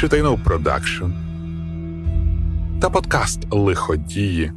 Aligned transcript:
Шитайнов 0.00 0.44
Продакшн 0.44 1.04
та 2.80 2.90
подкаст 2.90 3.40
Лиходії 3.50 4.52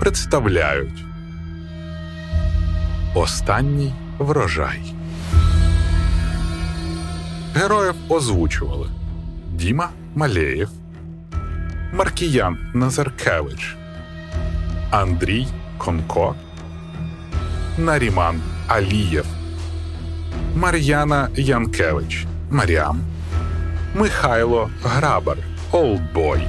представляють 0.00 1.04
Останній 3.14 3.94
врожай. 4.18 4.94
Героїв 7.54 7.94
озвучували 8.08 8.88
Діма 9.52 9.88
Малеєв, 10.14 10.70
Маркіян 11.92 12.58
Назаркевич, 12.74 13.76
Андрій 14.90 15.46
Конко, 15.78 16.34
Наріман 17.78 18.40
Алієв, 18.66 19.26
Мар'яна 20.56 21.28
Янкевич, 21.36 22.26
Маріам, 22.50 23.00
Михайло 23.94 24.70
Грабар, 24.82 25.38
Олдбой, 25.72 26.42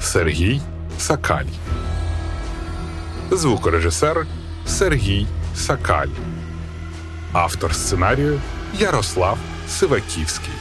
Сергій 0.00 0.60
Сакаль, 0.98 1.44
звукорежисер 3.30 4.26
Сергій 4.66 5.26
Сакаль, 5.56 6.08
автор 7.32 7.74
сценарію 7.74 8.40
Ярослав 8.78 9.38
Сиваківський. 9.68 10.54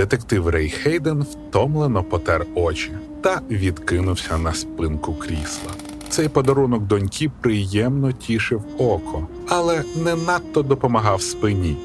Детектив 0.00 0.48
Рей 0.48 0.68
Хейден 0.68 1.22
втомлено 1.22 2.02
потер 2.02 2.46
очі 2.54 2.92
та 3.20 3.40
відкинувся 3.50 4.38
на 4.38 4.54
спинку 4.54 5.14
крісла. 5.14 5.72
Цей 6.08 6.28
подарунок 6.28 6.82
доньки 6.82 7.30
приємно 7.40 8.12
тішив 8.12 8.62
око, 8.78 9.26
але 9.48 9.82
не 10.04 10.14
надто 10.14 10.62
допомагав 10.62 11.22
спині. 11.22 11.76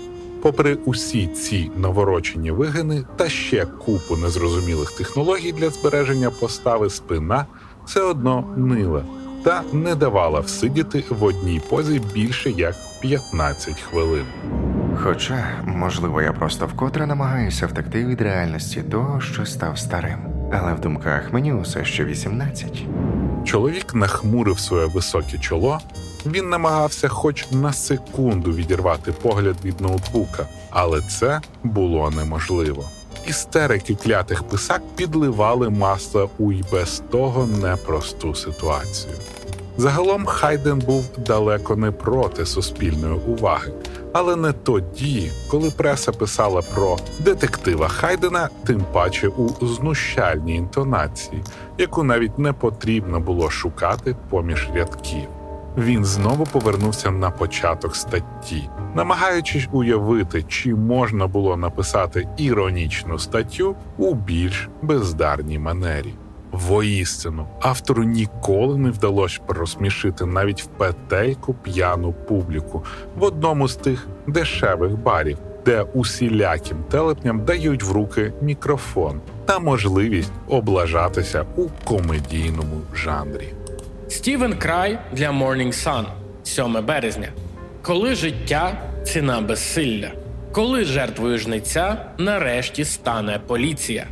Попри 0.41 0.77
усі 0.85 1.27
ці 1.27 1.71
новороджені 1.77 2.51
вигини 2.51 3.03
та 3.15 3.29
ще 3.29 3.65
купу 3.65 4.17
незрозумілих 4.17 4.91
технологій 4.91 5.51
для 5.51 5.69
збереження 5.69 6.29
постави 6.29 6.89
спина 6.89 7.45
все 7.85 8.01
одно 8.01 8.53
нила 8.57 9.03
та 9.43 9.63
не 9.73 9.95
давала 9.95 10.39
всидіти 10.39 11.03
в 11.09 11.23
одній 11.23 11.61
позі 11.69 12.01
більше 12.13 12.51
як 12.51 12.75
15 13.01 13.79
хвилин. 13.79 14.25
Хоча, 15.07 15.63
можливо, 15.65 16.21
я 16.21 16.33
просто 16.33 16.67
вкотре 16.67 17.05
намагаюся 17.05 17.67
втекти 17.67 18.05
від 18.05 18.21
реальності 18.21 18.81
того, 18.81 19.21
що 19.21 19.45
став 19.45 19.77
старим. 19.79 20.19
Але 20.53 20.73
в 20.73 20.79
думках 20.79 21.33
мені 21.33 21.53
усе 21.53 21.85
ще 21.85 22.05
18. 22.05 22.83
Чоловік 23.43 23.95
нахмурив 23.95 24.59
своє 24.59 24.85
високе 24.85 25.37
чоло. 25.37 25.79
Він 26.25 26.49
намагався 26.49 27.07
хоч 27.07 27.51
на 27.51 27.73
секунду 27.73 28.51
відірвати 28.51 29.11
погляд 29.11 29.55
від 29.65 29.81
ноутбука, 29.81 30.47
але 30.69 31.01
це 31.01 31.41
було 31.63 32.11
неможливо. 32.11 32.85
Істерики 33.27 33.95
клятих 33.95 34.43
писак 34.43 34.81
підливали 34.95 35.69
масло 35.69 36.29
у 36.37 36.51
й 36.51 36.63
без 36.71 37.03
того 37.11 37.47
непросту 37.47 38.35
ситуацію. 38.35 39.13
Загалом 39.77 40.25
Хайден 40.25 40.79
був 40.79 41.05
далеко 41.17 41.75
не 41.75 41.91
проти 41.91 42.45
суспільної 42.45 43.13
уваги, 43.13 43.71
але 44.13 44.35
не 44.35 44.51
тоді, 44.51 45.31
коли 45.51 45.71
преса 45.71 46.11
писала 46.11 46.61
про 46.75 46.97
детектива 47.19 47.87
Хайдена, 47.87 48.49
тим 48.65 48.85
паче 48.93 49.27
у 49.27 49.65
знущальній 49.65 50.55
інтонації, 50.55 51.43
яку 51.77 52.03
навіть 52.03 52.39
не 52.39 52.53
потрібно 52.53 53.19
було 53.19 53.49
шукати 53.49 54.15
поміж 54.29 54.69
рядків. 54.75 55.27
Він 55.77 56.05
знову 56.05 56.45
повернувся 56.45 57.11
на 57.11 57.31
початок 57.31 57.95
статті, 57.95 58.69
намагаючись 58.95 59.67
уявити, 59.71 60.43
чи 60.43 60.75
можна 60.75 61.27
було 61.27 61.57
написати 61.57 62.27
іронічну 62.37 63.19
статтю 63.19 63.75
у 63.97 64.13
більш 64.13 64.69
бездарній 64.81 65.59
манері. 65.59 66.13
Воістину, 66.55 67.47
автору 67.61 68.03
ніколи 68.03 68.77
не 68.77 68.89
вдалося 68.89 69.39
розсмішити 69.47 70.25
навіть 70.25 70.63
в 70.63 70.65
петельку 70.65 71.53
п'яну 71.53 72.13
публіку 72.13 72.83
в 73.15 73.23
одному 73.23 73.67
з 73.67 73.75
тих 73.75 74.07
дешевих 74.27 74.97
барів, 74.97 75.37
де 75.65 75.81
усіляким 75.81 76.77
телепням 76.89 77.45
дають 77.45 77.83
в 77.83 77.91
руки 77.91 78.33
мікрофон 78.41 79.21
та 79.45 79.59
можливість 79.59 80.31
облажатися 80.47 81.45
у 81.55 81.67
комедійному 81.83 82.81
жанрі. 82.93 83.53
Стівен 84.07 84.53
Край 84.57 84.99
для 85.13 85.31
Morning 85.31 85.73
Sun, 85.73 86.05
7 86.43 86.85
березня. 86.85 87.29
Коли 87.81 88.15
життя 88.15 88.81
ціна 89.03 89.41
безсилля, 89.41 90.11
коли 90.51 90.83
жертвою 90.83 91.37
жниця 91.37 92.05
нарешті 92.17 92.85
стане 92.85 93.39
поліція. 93.47 94.07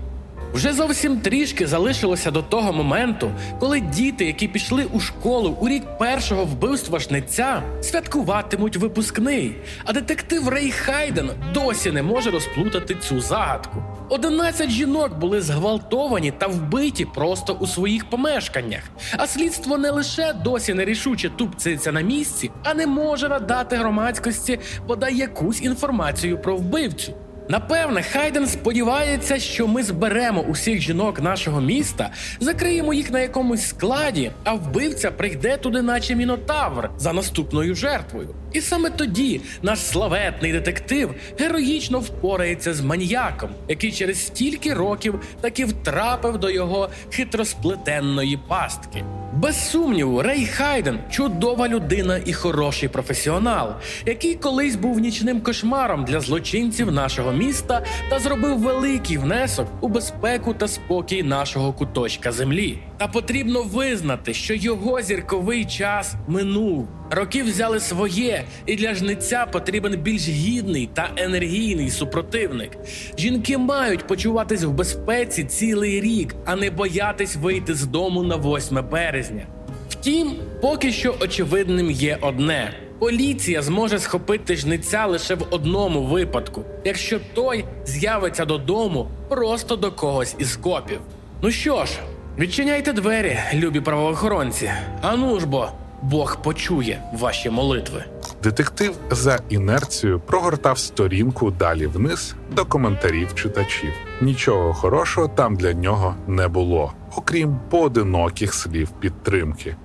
Вже 0.54 0.74
зовсім 0.74 1.18
трішки 1.18 1.68
залишилося 1.68 2.32
до 2.32 2.42
того 2.42 2.74
моменту, 2.74 3.32
коли 3.60 3.80
діти, 3.80 4.26
які 4.26 4.48
пішли 4.48 4.86
у 4.92 5.00
школу 5.00 5.58
у 5.62 5.70
рік 5.70 5.84
першого 6.00 6.46
вбивства 6.46 7.00
жниця, 7.00 7.64
святкуватимуть 7.82 8.78
випускний. 8.78 9.56
А 9.86 9.94
детектив 9.94 10.50
Рей 10.50 10.72
Хайден 10.72 11.30
досі 11.54 11.92
не 11.92 12.04
може 12.04 12.32
розплутати 12.32 12.96
цю 12.96 13.22
загадку. 13.22 13.84
Одинадцять 14.10 14.70
жінок 14.70 15.20
були 15.20 15.42
зґвалтовані 15.42 16.32
та 16.32 16.48
вбиті 16.48 17.06
просто 17.06 17.54
у 17.54 17.68
своїх 17.68 18.10
помешканнях. 18.10 18.84
А 19.18 19.28
слідство 19.28 19.78
не 19.78 19.92
лише 19.92 20.34
досі 20.34 20.74
нерішуче 20.74 21.30
тупциться 21.30 21.92
на 21.92 22.02
місці, 22.02 22.52
а 22.64 22.74
не 22.74 22.88
може 22.88 23.30
надати 23.30 23.76
громадськості 23.76 24.60
бодай 24.88 25.18
якусь 25.18 25.62
інформацію 25.62 26.42
про 26.42 26.58
вбивцю. 26.58 27.14
Напевне, 27.50 28.04
Хайден 28.04 28.48
сподівається, 28.48 29.40
що 29.40 29.68
ми 29.68 29.84
зберемо 29.84 30.42
усіх 30.42 30.82
жінок 30.82 31.22
нашого 31.22 31.62
міста, 31.62 32.12
закриємо 32.40 32.94
їх 32.94 33.12
на 33.12 33.20
якомусь 33.20 33.68
складі, 33.68 34.32
а 34.44 34.54
вбивця 34.54 35.12
прийде 35.12 35.58
туди, 35.58 35.82
наче 35.82 36.16
мінотавр, 36.16 36.90
за 36.98 37.14
наступною 37.14 37.76
жертвою. 37.76 38.36
І 38.54 38.62
саме 38.62 38.90
тоді 38.90 39.42
наш 39.62 39.80
славетний 39.80 40.52
детектив 40.52 41.16
героїчно 41.40 42.00
впорається 42.00 42.74
з 42.74 42.82
маніяком, 42.82 43.50
який 43.68 43.92
через 43.92 44.26
стільки 44.26 44.74
років 44.74 45.22
таки 45.42 45.66
втрапив 45.66 46.38
до 46.38 46.50
його 46.50 46.90
хитросплетенної 47.10 48.40
пастки. 48.48 49.04
Без 49.36 49.70
сумніву, 49.70 50.22
Рей 50.22 50.46
Хайден 50.46 51.00
чудова 51.10 51.68
людина 51.68 52.20
і 52.26 52.34
хороший 52.34 52.90
професіонал, 52.90 53.74
який 54.06 54.36
колись 54.36 54.76
був 54.76 55.00
нічним 55.00 55.42
кошмаром 55.42 56.06
для 56.06 56.20
злочинців 56.20 56.92
нашого 56.92 57.32
міста 57.32 57.86
та 58.10 58.20
зробив 58.20 58.60
великий 58.60 59.18
внесок 59.18 59.68
у 59.82 59.88
безпеку 59.88 60.54
та 60.54 60.68
спокій 60.68 61.24
нашого 61.24 61.74
куточка 61.74 62.32
землі. 62.32 62.80
Та 62.98 63.08
потрібно 63.08 63.64
визнати, 63.64 64.34
що 64.34 64.54
його 64.54 65.02
зірковий 65.02 65.66
час 65.66 66.16
минув. 66.28 66.88
Роки 67.16 67.44
взяли 67.44 67.80
своє, 67.80 68.44
і 68.66 68.76
для 68.76 68.96
жниця 68.96 69.46
потрібен 69.52 69.98
більш 69.98 70.28
гідний 70.28 70.90
та 70.94 71.10
енергійний 71.16 71.90
супротивник. 71.90 72.72
Жінки 73.18 73.58
мають 73.58 74.08
почуватись 74.08 74.64
в 74.64 74.70
безпеці 74.70 75.44
цілий 75.44 76.02
рік, 76.02 76.36
а 76.46 76.56
не 76.56 76.72
боятись 76.72 77.36
вийти 77.36 77.74
з 77.74 77.86
дому 77.86 78.24
на 78.24 78.38
8 78.38 78.90
березня. 78.92 79.48
Втім, 79.90 80.32
поки 80.62 80.92
що 80.92 81.16
очевидним 81.20 81.92
є 81.92 82.18
одне: 82.22 82.74
поліція 83.00 83.62
зможе 83.62 84.00
схопити 84.00 84.56
жниця 84.56 85.06
лише 85.06 85.36
в 85.36 85.48
одному 85.50 86.02
випадку, 86.04 86.64
якщо 86.86 87.20
той 87.34 87.66
з'явиться 87.86 88.46
додому 88.46 89.08
просто 89.30 89.76
до 89.76 89.92
когось 89.92 90.36
із 90.40 90.56
копів. 90.56 91.00
Ну 91.42 91.52
що 91.52 91.86
ж, 91.86 91.92
відчиняйте 92.40 92.94
двері, 92.94 93.40
любі 93.54 93.82
правоохоронці. 93.82 94.72
Ану 95.02 95.40
ж 95.40 95.48
бо. 95.48 95.70
Бог 96.04 96.42
почує 96.42 97.02
ваші 97.14 97.50
молитви. 97.50 98.04
Детектив 98.44 98.96
за 99.12 99.40
інерцією 99.50 100.20
прогортав 100.20 100.80
сторінку 100.80 101.52
далі 101.52 101.88
вниз 101.88 102.36
до 102.52 102.66
коментарів 102.66 103.36
читачів. 103.36 103.94
Нічого 104.22 104.74
хорошого 104.74 105.28
там 105.28 105.56
для 105.56 105.74
нього 105.74 106.16
не 106.28 106.48
було, 106.48 106.94
окрім 107.16 107.60
поодиноких 107.70 108.54
слів 108.54 108.90
підтримки. 108.90 109.76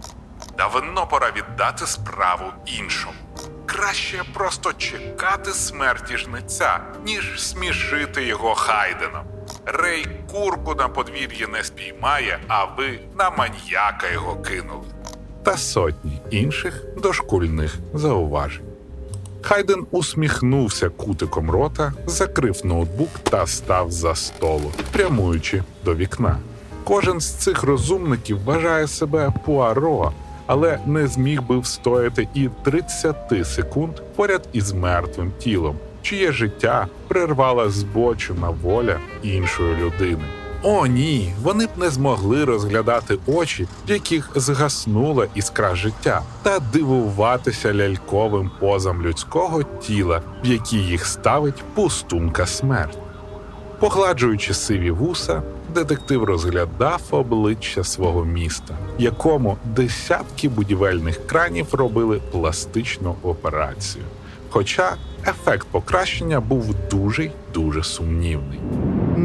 Давно 0.59 1.07
пора 1.07 1.33
віддати 1.37 1.87
справу 1.87 2.45
іншому. 2.67 3.15
Краще 3.67 4.23
просто 4.35 4.73
чекати 4.73 5.51
смерті 5.51 6.17
жниця, 6.17 6.81
ніж 7.05 7.43
смішити 7.43 8.27
його 8.27 8.55
Хайденом. 8.55 9.25
Рей 9.67 10.07
курку 10.33 10.75
на 10.75 10.89
подвір'ї 10.89 11.47
не 11.53 11.65
спіймає, 11.65 12.39
а 12.49 12.65
ви 12.65 13.01
на 13.19 13.31
маньяка 13.31 14.11
його 14.13 14.37
кинули 14.37 14.85
та 15.49 15.57
сотні 15.57 16.21
інших 16.31 16.85
дошкульних 17.03 17.79
зауважень. 17.95 18.65
Хайден 19.43 19.87
усміхнувся 19.91 20.89
кутиком 20.89 21.51
рота, 21.51 21.93
закрив 22.07 22.61
ноутбук 22.65 23.09
та 23.23 23.47
став 23.47 23.91
за 23.93 24.15
столу, 24.15 24.73
прямуючи 24.93 25.63
до 25.85 25.95
вікна. 25.95 26.39
Кожен 26.85 27.21
з 27.21 27.27
цих 27.27 27.63
розумників 27.63 28.45
вважає 28.45 28.87
себе 28.87 29.33
пуаро, 29.45 30.13
але 30.47 30.79
не 30.87 31.07
зміг 31.07 31.43
би 31.43 31.59
встояти 31.59 32.29
і 32.35 32.49
30 32.63 33.17
секунд 33.45 33.93
поряд 34.17 34.49
із 34.53 34.73
мертвим 34.73 35.33
тілом, 35.39 35.77
чиє 36.03 36.33
життя 36.33 36.87
прервала 37.09 37.71
збочена 37.71 38.51
воля 38.51 39.01
іншої 39.23 39.77
людини. 39.77 40.25
О, 40.63 40.87
ні, 40.87 41.35
вони 41.43 41.67
б 41.67 41.69
не 41.77 41.91
змогли 41.91 42.45
розглядати 42.45 43.19
очі, 43.27 43.67
в 43.89 43.91
яких 43.91 44.31
згаснула 44.35 45.27
іскра 45.35 45.75
життя, 45.75 46.23
та 46.43 46.59
дивуватися 46.73 47.75
ляльковим 47.75 48.51
позам 48.61 49.03
людського 49.03 49.63
тіла, 49.63 50.23
в 50.45 50.47
які 50.47 50.77
їх 50.77 51.07
ставить 51.07 51.65
пустунка 51.75 52.47
смерть. 52.47 52.99
Погладжуючи 53.79 54.55
сиві 54.55 54.91
вуса, 54.91 55.43
детектив 55.75 56.25
розглядав 56.25 57.03
обличчя 57.11 57.85
свого 57.85 58.25
міста, 58.25 58.75
якому 58.99 59.57
десятки 59.65 60.49
будівельних 60.49 61.27
кранів 61.27 61.67
робили 61.73 62.21
пластичну 62.33 63.15
операцію. 63.23 64.05
Хоча 64.51 64.97
ефект 65.27 65.67
покращення 65.71 66.41
був 66.41 66.75
дуже 66.91 67.31
дуже 67.55 67.83
сумнівний. 67.83 68.61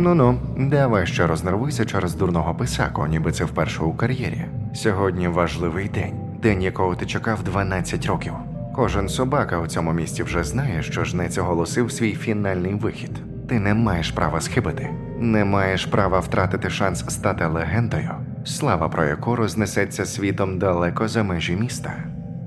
Ну 0.03 0.13
ну, 0.15 0.39
давай 0.57 1.07
ще 1.07 1.27
рознервуйся 1.27 1.85
через 1.85 2.15
дурного 2.15 2.55
писаку, 2.55 3.07
ніби 3.07 3.31
це 3.31 3.45
вперше 3.45 3.83
у 3.83 3.93
кар'єрі. 3.93 4.45
Сьогодні 4.75 5.27
важливий 5.27 5.89
день, 5.89 6.13
день 6.41 6.61
якого 6.61 6.95
ти 6.95 7.05
чекав 7.05 7.43
12 7.43 8.05
років. 8.05 8.33
Кожен 8.75 9.09
собака 9.09 9.59
у 9.59 9.67
цьому 9.67 9.93
місті 9.93 10.23
вже 10.23 10.43
знає, 10.43 10.83
що 10.83 11.03
жнець 11.03 11.37
оголосив 11.37 11.91
свій 11.91 12.13
фінальний 12.13 12.73
вихід. 12.73 13.11
Ти 13.49 13.59
не 13.59 13.73
маєш 13.73 14.11
права 14.11 14.41
схибити, 14.41 14.89
не 15.19 15.45
маєш 15.45 15.85
права 15.85 16.19
втратити 16.19 16.69
шанс 16.69 17.05
стати 17.09 17.45
легендою, 17.45 18.11
слава 18.45 18.89
про 18.89 19.05
яку 19.05 19.35
рознесеться 19.35 20.05
світом 20.05 20.59
далеко 20.59 21.07
за 21.07 21.23
межі 21.23 21.55
міста. 21.55 21.93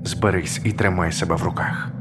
Зберись 0.03 0.61
і 0.63 0.71
тримай 0.71 1.11
себе 1.11 1.35
в 1.35 1.43
руках. 1.43 1.91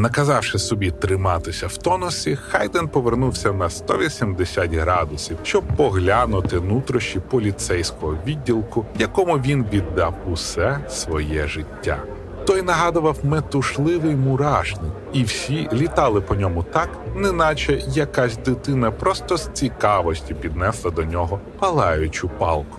Наказавши 0.00 0.58
собі 0.58 0.90
триматися 0.90 1.66
в 1.66 1.76
тонусі, 1.76 2.36
Хайден 2.36 2.88
повернувся 2.88 3.52
на 3.52 3.70
180 3.70 4.74
градусів, 4.74 5.36
щоб 5.42 5.64
поглянути 5.76 6.60
нутрощі 6.60 7.20
поліцейського 7.20 8.18
відділку, 8.26 8.86
якому 8.98 9.38
він 9.38 9.64
віддав 9.72 10.14
усе 10.32 10.78
своє 10.88 11.46
життя. 11.46 12.02
Той 12.46 12.62
нагадував 12.62 13.16
метушливий 13.22 14.16
мурашник, 14.16 14.92
і 15.12 15.22
всі 15.22 15.68
літали 15.72 16.20
по 16.20 16.34
ньому 16.34 16.62
так, 16.62 16.88
неначе 17.16 17.82
якась 17.88 18.36
дитина 18.36 18.90
просто 18.90 19.36
з 19.36 19.50
цікавості 19.52 20.34
піднесла 20.34 20.90
до 20.90 21.04
нього 21.04 21.40
палаючу 21.58 22.30
палку. 22.38 22.78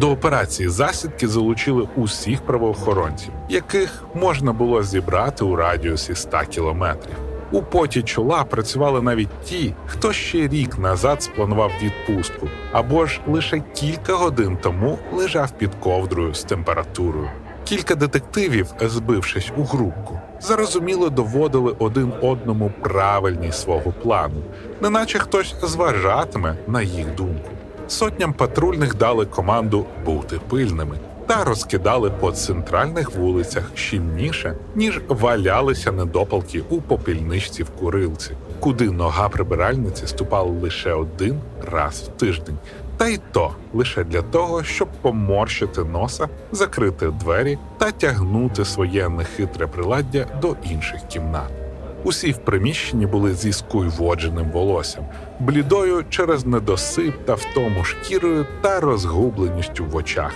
До 0.00 0.10
операції 0.10 0.68
засідки 0.68 1.28
залучили 1.28 1.88
усіх 1.96 2.42
правоохоронців, 2.42 3.32
яких 3.48 4.02
можна 4.14 4.52
було 4.52 4.82
зібрати 4.82 5.44
у 5.44 5.56
радіусі 5.56 6.14
100 6.14 6.38
кілометрів. 6.50 7.14
У 7.52 7.62
поті 7.62 8.02
чола 8.02 8.44
працювали 8.44 9.02
навіть 9.02 9.40
ті, 9.44 9.74
хто 9.86 10.12
ще 10.12 10.48
рік 10.48 10.78
назад 10.78 11.22
спланував 11.22 11.70
відпустку, 11.82 12.48
або 12.72 13.06
ж 13.06 13.20
лише 13.26 13.62
кілька 13.74 14.14
годин 14.14 14.58
тому 14.62 14.98
лежав 15.12 15.50
під 15.50 15.74
ковдрою 15.74 16.34
з 16.34 16.44
температурою. 16.44 17.30
Кілька 17.64 17.94
детективів, 17.94 18.74
збившись 18.80 19.52
у 19.56 19.64
групку, 19.64 20.20
зарозуміло 20.40 21.10
доводили 21.10 21.74
один 21.78 22.12
одному 22.22 22.72
правильність 22.82 23.60
свого 23.60 23.92
плану, 24.02 24.42
неначе 24.80 25.18
хтось 25.18 25.54
зважатиме 25.62 26.56
на 26.66 26.82
їх 26.82 27.14
думку. 27.14 27.50
Сотням 27.88 28.32
патрульних 28.32 28.94
дали 28.94 29.26
команду 29.26 29.86
бути 30.04 30.40
пильними 30.48 30.98
та 31.26 31.44
розкидали 31.44 32.10
по 32.10 32.32
центральних 32.32 33.10
вулицях 33.16 33.70
щільніше, 33.74 34.54
ніж 34.74 35.00
валялися 35.08 35.92
недопалки 35.92 36.62
у 36.68 36.80
попільничці 36.80 37.62
в 37.62 37.70
курилці, 37.70 38.30
куди 38.60 38.90
нога 38.90 39.28
прибиральниці 39.28 40.06
ступала 40.06 40.50
лише 40.50 40.92
один 40.92 41.40
раз 41.72 42.02
в 42.02 42.06
тиждень, 42.06 42.58
та 42.96 43.08
й 43.08 43.20
то 43.32 43.50
лише 43.74 44.04
для 44.04 44.22
того, 44.22 44.64
щоб 44.64 44.88
поморщити 45.02 45.84
носа, 45.84 46.28
закрити 46.52 47.10
двері 47.10 47.58
та 47.78 47.90
тягнути 47.90 48.64
своє 48.64 49.08
нехитре 49.08 49.66
приладдя 49.66 50.26
до 50.42 50.56
інших 50.62 51.00
кімнат. 51.08 51.67
Усі 52.04 52.32
в 52.32 52.38
приміщенні 52.38 53.06
були 53.06 53.34
зі 53.34 53.52
скуйводженим 53.52 54.50
волоссям, 54.50 55.04
блідою 55.40 56.04
через 56.10 56.46
недосип 56.46 57.14
та 57.24 57.34
втому 57.34 57.84
шкірою 57.84 58.46
та 58.60 58.80
розгубленістю 58.80 59.84
в 59.84 59.96
очах. 59.96 60.32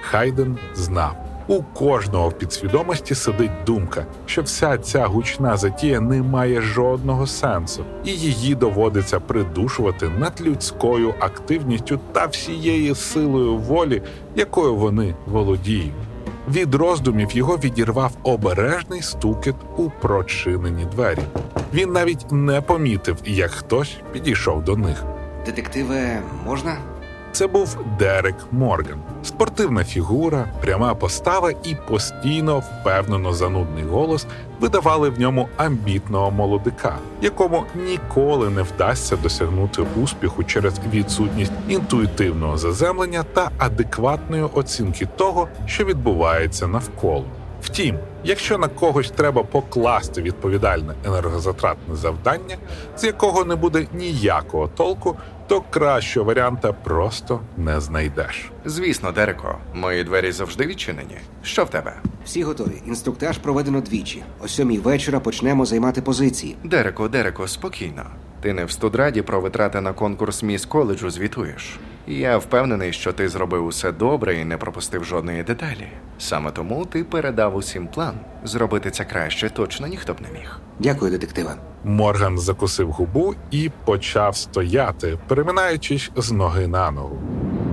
Хайден 0.00 0.58
знав. 0.74 1.16
У 1.48 1.62
кожного 1.62 2.28
в 2.28 2.38
підсвідомості 2.38 3.14
сидить 3.14 3.64
думка, 3.66 4.06
що 4.26 4.42
вся 4.42 4.78
ця 4.78 5.06
гучна 5.06 5.56
затія 5.56 6.00
не 6.00 6.22
має 6.22 6.60
жодного 6.60 7.26
сенсу, 7.26 7.84
і 8.04 8.10
її 8.10 8.54
доводиться 8.54 9.20
придушувати 9.20 10.08
над 10.08 10.40
людською 10.40 11.14
активністю 11.20 12.00
та 12.12 12.26
всією 12.26 12.94
силою 12.94 13.56
волі, 13.56 14.02
якою 14.36 14.74
вони 14.74 15.14
володіють. 15.26 15.92
Від 16.48 16.74
роздумів 16.74 17.32
його 17.32 17.56
відірвав 17.56 18.12
обережний 18.22 19.02
стукіт 19.02 19.54
у 19.76 19.90
прочинені 19.90 20.84
двері. 20.84 21.22
Він 21.74 21.92
навіть 21.92 22.32
не 22.32 22.60
помітив, 22.60 23.16
як 23.24 23.50
хтось 23.50 23.96
підійшов 24.12 24.64
до 24.64 24.76
них. 24.76 25.04
Детективе, 25.46 26.22
можна? 26.46 26.76
Це 27.36 27.46
був 27.46 27.78
Дерек 27.98 28.34
Морган, 28.52 28.98
спортивна 29.22 29.84
фігура, 29.84 30.48
пряма 30.60 30.94
постава 30.94 31.50
і 31.50 31.76
постійно 31.88 32.58
впевнено 32.58 33.32
занудний 33.32 33.84
голос 33.84 34.26
видавали 34.60 35.10
в 35.10 35.20
ньому 35.20 35.48
амбітного 35.56 36.30
молодика, 36.30 36.96
якому 37.22 37.64
ніколи 37.74 38.50
не 38.50 38.62
вдасться 38.62 39.16
досягнути 39.16 39.82
успіху 40.02 40.44
через 40.44 40.74
відсутність 40.92 41.52
інтуїтивного 41.68 42.56
заземлення 42.56 43.22
та 43.22 43.50
адекватної 43.58 44.42
оцінки 44.42 45.08
того, 45.16 45.48
що 45.66 45.84
відбувається 45.84 46.66
навколо. 46.66 47.24
Втім, 47.62 47.98
якщо 48.24 48.58
на 48.58 48.68
когось 48.68 49.10
треба 49.10 49.42
покласти 49.42 50.22
відповідальне 50.22 50.94
енергозатратне 51.06 51.96
завдання, 51.96 52.56
з 52.96 53.04
якого 53.04 53.44
не 53.44 53.56
буде 53.56 53.86
ніякого 53.92 54.68
толку, 54.68 55.16
то 55.46 55.60
кращого 55.60 56.26
варіанта 56.26 56.72
просто 56.72 57.40
не 57.56 57.80
знайдеш. 57.80 58.50
Звісно, 58.64 59.12
Дереко, 59.12 59.58
мої 59.74 60.04
двері 60.04 60.32
завжди 60.32 60.66
відчинені. 60.66 61.16
Що 61.42 61.64
в 61.64 61.70
тебе? 61.70 61.92
Всі 62.24 62.42
готові. 62.42 62.82
Інструктаж 62.86 63.38
проведено 63.38 63.80
двічі. 63.80 64.22
О 64.44 64.48
сьомій 64.48 64.78
вечора 64.78 65.20
почнемо 65.20 65.64
займати 65.66 66.02
позиції. 66.02 66.56
Дереко, 66.64 67.08
Дереко, 67.08 67.48
спокійно. 67.48 68.06
Ти 68.40 68.52
не 68.52 68.64
в 68.64 68.70
студраді 68.70 69.22
про 69.22 69.40
витрати 69.40 69.80
на 69.80 69.92
конкурс 69.92 70.42
міс 70.42 70.66
коледжу 70.66 71.10
звітуєш. 71.10 71.78
Я 72.08 72.38
впевнений, 72.38 72.92
що 72.92 73.12
ти 73.12 73.28
зробив 73.28 73.66
усе 73.66 73.92
добре 73.92 74.34
і 74.34 74.44
не 74.44 74.56
пропустив 74.56 75.04
жодної 75.04 75.42
деталі. 75.42 75.88
Саме 76.18 76.50
тому 76.50 76.84
ти 76.84 77.04
передав 77.04 77.56
усім 77.56 77.86
план. 77.86 78.14
Зробити 78.44 78.90
це 78.90 79.04
краще 79.04 79.50
точно 79.50 79.86
ніхто 79.86 80.14
б 80.14 80.16
не 80.20 80.38
міг. 80.38 80.60
Дякую, 80.78 81.10
детективе. 81.10 81.54
Морган 81.84 82.38
закусив 82.38 82.90
губу 82.90 83.34
і 83.50 83.70
почав 83.84 84.36
стояти, 84.36 85.18
переминаючись 85.28 86.10
з 86.16 86.32
ноги 86.32 86.66
на 86.66 86.90
ногу. 86.90 87.18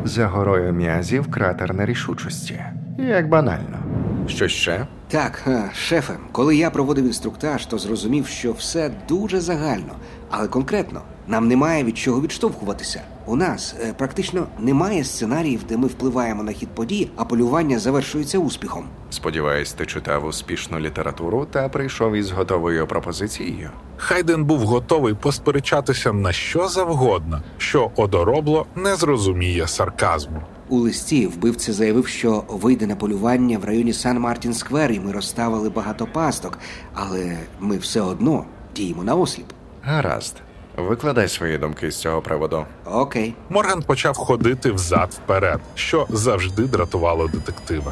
За 0.06 0.28
горою 0.28 0.74
м'язів 0.74 1.32
кратер 1.32 1.74
нерішучості. 1.74 2.64
Як 3.00 3.30
банально. 3.30 3.80
Що 4.28 4.48
ще? 4.48 4.88
Так, 5.08 5.44
е, 5.48 5.70
шефе, 5.74 6.14
коли 6.32 6.56
я 6.56 6.70
проводив 6.70 7.06
інструктаж, 7.06 7.66
то 7.66 7.78
зрозумів, 7.78 8.28
що 8.28 8.52
все 8.52 8.92
дуже 9.10 9.40
загально, 9.40 9.96
але 10.30 10.48
конкретно 10.48 11.02
нам 11.28 11.48
немає 11.48 11.84
від 11.84 11.98
чого 11.98 12.22
відштовхуватися. 12.22 13.02
У 13.26 13.36
нас 13.36 13.76
е, 13.82 13.94
практично 13.94 14.48
немає 14.60 15.04
сценаріїв, 15.04 15.64
де 15.70 15.78
ми 15.78 15.88
впливаємо 15.88 16.44
на 16.44 16.52
хід 16.52 16.70
подій, 16.70 17.10
а 17.16 17.26
полювання 17.26 17.80
завершується 17.80 18.40
успіхом. 18.40 18.86
Сподіваюсь, 19.10 19.74
ти 19.74 19.86
читав 19.86 20.26
успішну 20.26 20.80
літературу 20.80 21.48
та 21.52 21.70
прийшов 21.70 22.14
із 22.14 22.32
готовою 22.32 22.88
пропозицією. 22.88 23.70
Хайден 23.98 24.46
був 24.46 24.60
готовий 24.60 25.14
посперечатися 25.14 26.14
на 26.14 26.32
що 26.32 26.68
завгодно, 26.68 27.42
що 27.58 27.92
одоробло 27.96 28.66
не 28.76 28.96
зрозуміє 28.96 29.68
сарказму. 29.68 30.42
У 30.70 30.78
листі 30.78 31.28
вбивця 31.28 31.74
заявив, 31.74 32.08
що 32.08 32.44
вийде 32.50 32.88
на 32.88 32.96
полювання 32.96 33.58
в 33.58 33.66
районі 33.66 33.94
Сан 33.94 34.20
Мартін 34.20 34.54
Сквер, 34.54 34.92
і 34.92 35.00
ми 35.00 35.12
розставили 35.12 35.70
багато 35.70 36.08
пасток, 36.14 36.60
але 36.94 37.38
ми 37.60 37.78
все 37.78 38.02
одно 38.02 38.46
діємо 38.76 39.04
на 39.04 39.16
осліп. 39.16 39.46
Гаразд. 39.84 40.43
Викладай 40.78 41.28
свої 41.28 41.58
думки 41.58 41.92
з 41.92 42.00
цього 42.00 42.22
приводу. 42.22 42.66
Окей. 42.86 43.34
Морган 43.50 43.82
почав 43.82 44.18
ходити 44.18 44.72
взад 44.72 45.10
вперед, 45.24 45.60
що 45.76 46.06
завжди 46.10 46.64
дратувало 46.64 47.28
детектива. 47.28 47.92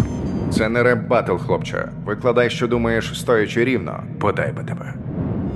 Це 0.53 0.69
не 0.69 0.83
реп 0.83 1.07
батл, 1.07 1.35
хлопче. 1.35 1.89
Викладай, 2.05 2.49
що 2.49 2.67
думаєш, 2.67 3.19
стоячи 3.19 3.65
рівно. 3.65 4.03
Подай 4.19 4.51
би 4.51 4.63
тебе. 4.63 4.93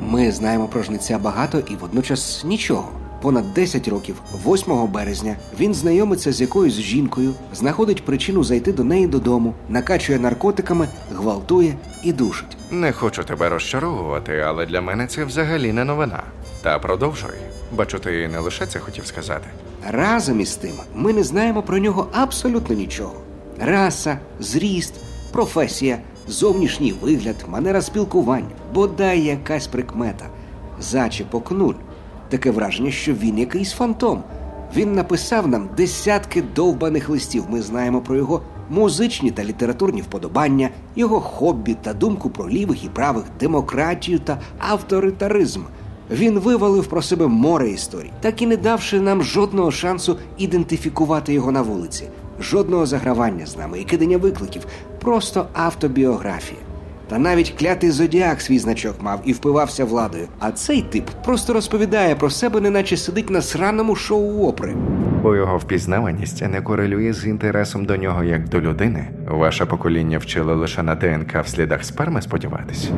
Ми 0.10 0.32
знаємо 0.32 0.68
про 0.68 0.84
жнеця 0.84 1.18
багато 1.20 1.60
і 1.60 1.76
водночас 1.76 2.44
нічого. 2.46 2.90
понад 3.22 3.54
10 3.54 3.88
років, 3.88 4.22
8 4.46 4.88
березня, 4.88 5.36
він 5.60 5.74
знайомиться 5.74 6.32
з 6.32 6.42
якоюсь 6.42 6.74
жінкою, 6.74 7.34
знаходить 7.54 8.06
причину 8.06 8.44
зайти 8.44 8.74
до 8.74 8.84
неї 8.84 9.08
додому, 9.08 9.54
накачує 9.70 10.20
наркотиками, 10.20 10.88
гвалтує 11.16 11.76
і 12.04 12.14
душить. 12.14 12.58
Не 12.72 12.92
хочу 12.92 13.24
тебе 13.24 13.50
розчаровувати, 13.50 14.40
але 14.40 14.66
для 14.66 14.82
мене 14.82 15.08
це 15.08 15.26
взагалі 15.26 15.74
не 15.74 15.84
новина. 15.84 16.24
Та 16.66 16.80
продовжуй. 16.80 17.30
Бачу, 17.76 18.00
ти 18.00 18.28
не 18.28 18.40
лише 18.40 18.66
це 18.66 18.80
хотів 18.80 19.06
сказати. 19.06 19.48
Разом 19.90 20.42
із 20.42 20.56
тим, 20.56 20.72
ми 20.96 21.14
не 21.14 21.24
знаємо 21.24 21.64
про 21.64 21.78
нього 21.78 22.08
абсолютно 22.14 22.76
нічого: 22.76 23.14
раса, 23.60 24.20
зріст, 24.40 24.94
професія, 25.32 25.98
зовнішній 26.28 26.92
вигляд, 27.02 27.36
манера 27.48 27.82
спілкування, 27.82 28.50
бодай 28.74 29.22
якась 29.22 29.68
прикмета. 29.68 30.26
Зачіпок 30.80 31.52
нуль. 31.52 31.74
Таке 32.30 32.52
враження, 32.52 32.92
що 32.92 33.14
він 33.14 33.38
якийсь 33.38 33.72
фантом. 33.72 34.24
Він 34.76 34.94
написав 34.96 35.48
нам 35.48 35.70
десятки 35.78 36.42
довбаних 36.56 37.10
листів. 37.10 37.44
Ми 37.50 37.62
знаємо 37.62 38.02
про 38.02 38.16
його 38.16 38.42
музичні 38.70 39.32
та 39.32 39.44
літературні 39.44 40.02
вподобання, 40.02 40.70
його 40.96 41.20
хобі 41.22 41.74
та 41.82 41.94
думку 41.94 42.30
про 42.30 42.50
лівих 42.50 42.84
і 42.84 42.90
правих, 42.90 43.24
демократію 43.40 44.20
та 44.20 44.40
авторитаризм. 44.60 45.62
Він 46.12 46.40
вивалив 46.40 46.88
про 46.88 47.02
себе 47.02 47.28
море 47.28 47.70
історій, 47.70 48.12
так 48.22 48.42
і 48.42 48.48
не 48.48 48.58
давши 48.58 49.00
нам 49.02 49.24
жодного 49.24 49.72
шансу 49.72 50.18
ідентифікувати 50.38 51.34
його 51.34 51.52
на 51.52 51.62
вулиці, 51.62 52.08
жодного 52.40 52.86
загравання 52.86 53.46
з 53.46 53.58
нами 53.58 53.80
і 53.80 53.84
кидання 53.84 54.18
викликів, 54.18 54.66
просто 55.00 55.48
автобіографія. 55.54 56.60
Та 57.08 57.18
навіть 57.18 57.54
клятий 57.60 57.92
зодіак 57.92 58.42
свій 58.42 58.60
значок 58.60 58.96
мав 59.02 59.22
і 59.26 59.34
впивався 59.34 59.86
владою. 59.86 60.28
А 60.40 60.52
цей 60.52 60.82
тип 60.82 61.10
просто 61.26 61.54
розповідає 61.54 62.16
про 62.16 62.30
себе, 62.30 62.62
неначе 62.62 62.98
сидить 62.98 63.30
на 63.30 63.42
сраному 63.42 63.96
шоу 63.96 64.48
опри. 64.48 64.76
Бо 65.24 65.36
його 65.36 65.58
впізнаваність 65.58 66.42
не 66.42 66.62
корелює 66.62 67.14
з 67.14 67.26
інтересом 67.26 67.86
до 67.86 67.98
нього 67.98 68.24
як 68.24 68.50
до 68.50 68.62
людини. 68.62 69.08
Ваше 69.28 69.66
покоління 69.66 70.18
вчили 70.18 70.56
лише 70.56 70.84
на 70.84 70.96
ДНК 70.96 71.44
в 71.44 71.48
слідах 71.48 71.84
сперми 71.84 72.22
сподіватись. 72.22 72.90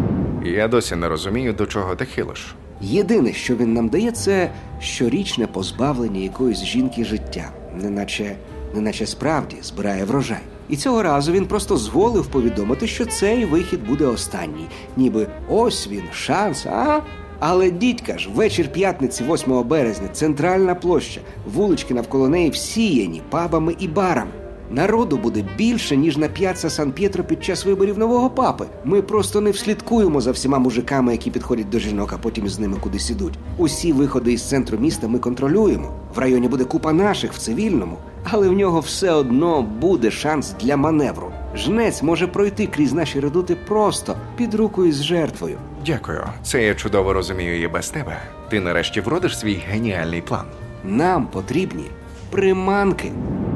Я 0.43 0.67
досі 0.67 0.95
не 0.95 1.09
розумію, 1.09 1.53
до 1.53 1.65
чого 1.65 1.95
ти 1.95 2.05
хилиш. 2.05 2.55
Єдине, 2.81 3.33
що 3.33 3.55
він 3.55 3.73
нам 3.73 3.89
дає, 3.89 4.11
це 4.11 4.51
щорічне 4.79 5.47
позбавлення 5.47 6.19
якоїсь 6.19 6.63
жінки 6.63 7.05
життя, 7.05 7.51
неначе, 7.81 8.35
неначе 8.75 9.05
справді 9.05 9.55
збирає 9.61 10.05
врожай. 10.05 10.41
І 10.69 10.77
цього 10.77 11.03
разу 11.03 11.31
він 11.31 11.45
просто 11.45 11.77
зволив 11.77 12.27
повідомити, 12.27 12.87
що 12.87 13.05
цей 13.05 13.45
вихід 13.45 13.87
буде 13.87 14.05
останній, 14.05 14.67
ніби 14.97 15.27
ось 15.49 15.87
він, 15.87 16.03
шанс, 16.13 16.65
а? 16.65 17.01
Але 17.39 17.71
дідька 17.71 18.17
ж, 18.17 18.29
вечір 18.35 18.71
п'ятниці, 18.71 19.23
8 19.29 19.63
березня, 19.63 20.07
центральна 20.07 20.75
площа, 20.75 21.21
вулички 21.53 21.93
навколо 21.93 22.29
неї 22.29 22.49
всіяні 22.49 23.21
пабами 23.29 23.75
і 23.79 23.87
барами. 23.87 24.31
Народу 24.71 25.17
буде 25.17 25.43
більше, 25.57 25.97
ніж 25.97 26.17
на 26.17 26.27
п'яца 26.27 26.69
Сан 26.69 26.91
П'єтро 26.91 27.23
під 27.23 27.43
час 27.43 27.65
виборів 27.65 27.97
нового 27.97 28.29
папи. 28.29 28.65
Ми 28.85 29.01
просто 29.01 29.41
не 29.41 29.51
вслідкуємо 29.51 30.21
за 30.21 30.31
всіма 30.31 30.59
мужиками, 30.59 31.11
які 31.11 31.31
підходять 31.31 31.69
до 31.69 31.79
жінок, 31.79 32.13
а 32.13 32.17
потім 32.17 32.47
з 32.47 32.59
ними 32.59 32.77
кудись 32.77 33.09
ідуть. 33.11 33.33
Усі 33.57 33.93
виходи 33.93 34.33
із 34.33 34.49
центру 34.49 34.77
міста 34.77 35.07
ми 35.07 35.19
контролюємо. 35.19 35.91
В 36.15 36.19
районі 36.19 36.47
буде 36.47 36.63
купа 36.63 36.93
наших 36.93 37.33
в 37.33 37.37
цивільному, 37.37 37.97
але 38.23 38.49
в 38.49 38.53
нього 38.53 38.79
все 38.79 39.11
одно 39.11 39.61
буде 39.61 40.11
шанс 40.11 40.55
для 40.61 40.77
маневру. 40.77 41.31
Жнець 41.55 42.03
може 42.03 42.27
пройти 42.27 42.67
крізь 42.67 42.93
наші 42.93 43.19
редути 43.19 43.55
просто 43.55 44.15
під 44.35 44.53
руку 44.53 44.85
із 44.85 45.03
жертвою. 45.03 45.57
Дякую, 45.85 46.23
це 46.43 46.63
я 46.63 46.75
чудово 46.75 47.13
розумію 47.13 47.61
і 47.61 47.67
без 47.67 47.89
тебе. 47.89 48.17
Ти 48.49 48.59
нарешті 48.59 49.01
вродиш 49.01 49.39
свій 49.39 49.59
геніальний 49.71 50.21
план. 50.21 50.45
Нам 50.83 51.27
потрібні 51.27 51.85
приманки. 52.31 53.11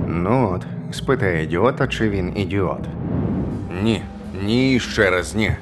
Ну 0.08 0.52
от, 0.56 0.66
спитай 0.96 1.44
ідіота, 1.44 1.88
чи 1.88 2.10
він 2.10 2.38
ідіот. 2.38 2.82
Ні, 3.84 4.02
ні, 4.44 4.80
ще 4.80 5.10
раз 5.10 5.36
ні. 5.36 5.56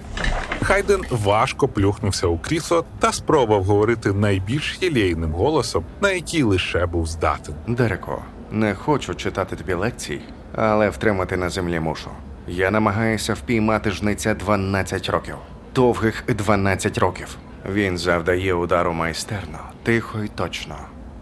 Хайден 0.61 1.01
важко 1.09 1.67
плюхнувся 1.67 2.27
у 2.27 2.37
крісло 2.37 2.85
та 2.99 3.11
спробував 3.11 3.63
говорити 3.63 4.13
найбільш 4.13 4.77
єлейним 4.81 5.31
голосом, 5.31 5.83
на 6.01 6.11
який 6.11 6.43
лише 6.43 6.85
був 6.85 7.07
здатен. 7.07 7.55
Дереко, 7.67 8.21
не 8.51 8.75
хочу 8.75 9.15
читати 9.15 9.55
тобі 9.55 9.73
лекцій, 9.73 10.21
але 10.55 10.89
втримати 10.89 11.37
на 11.37 11.49
землі 11.49 11.79
мушу. 11.79 12.09
Я 12.47 12.71
намагаюся 12.71 13.33
впіймати 13.33 13.91
жниця 13.91 14.33
12 14.33 15.09
років. 15.09 15.35
Довгих 15.75 16.23
12 16.27 16.97
років. 16.97 17.37
Він 17.71 17.97
завдає 17.97 18.53
удару 18.53 18.93
майстерно, 18.93 19.59
тихо 19.83 20.23
і 20.23 20.27
точно. 20.27 20.75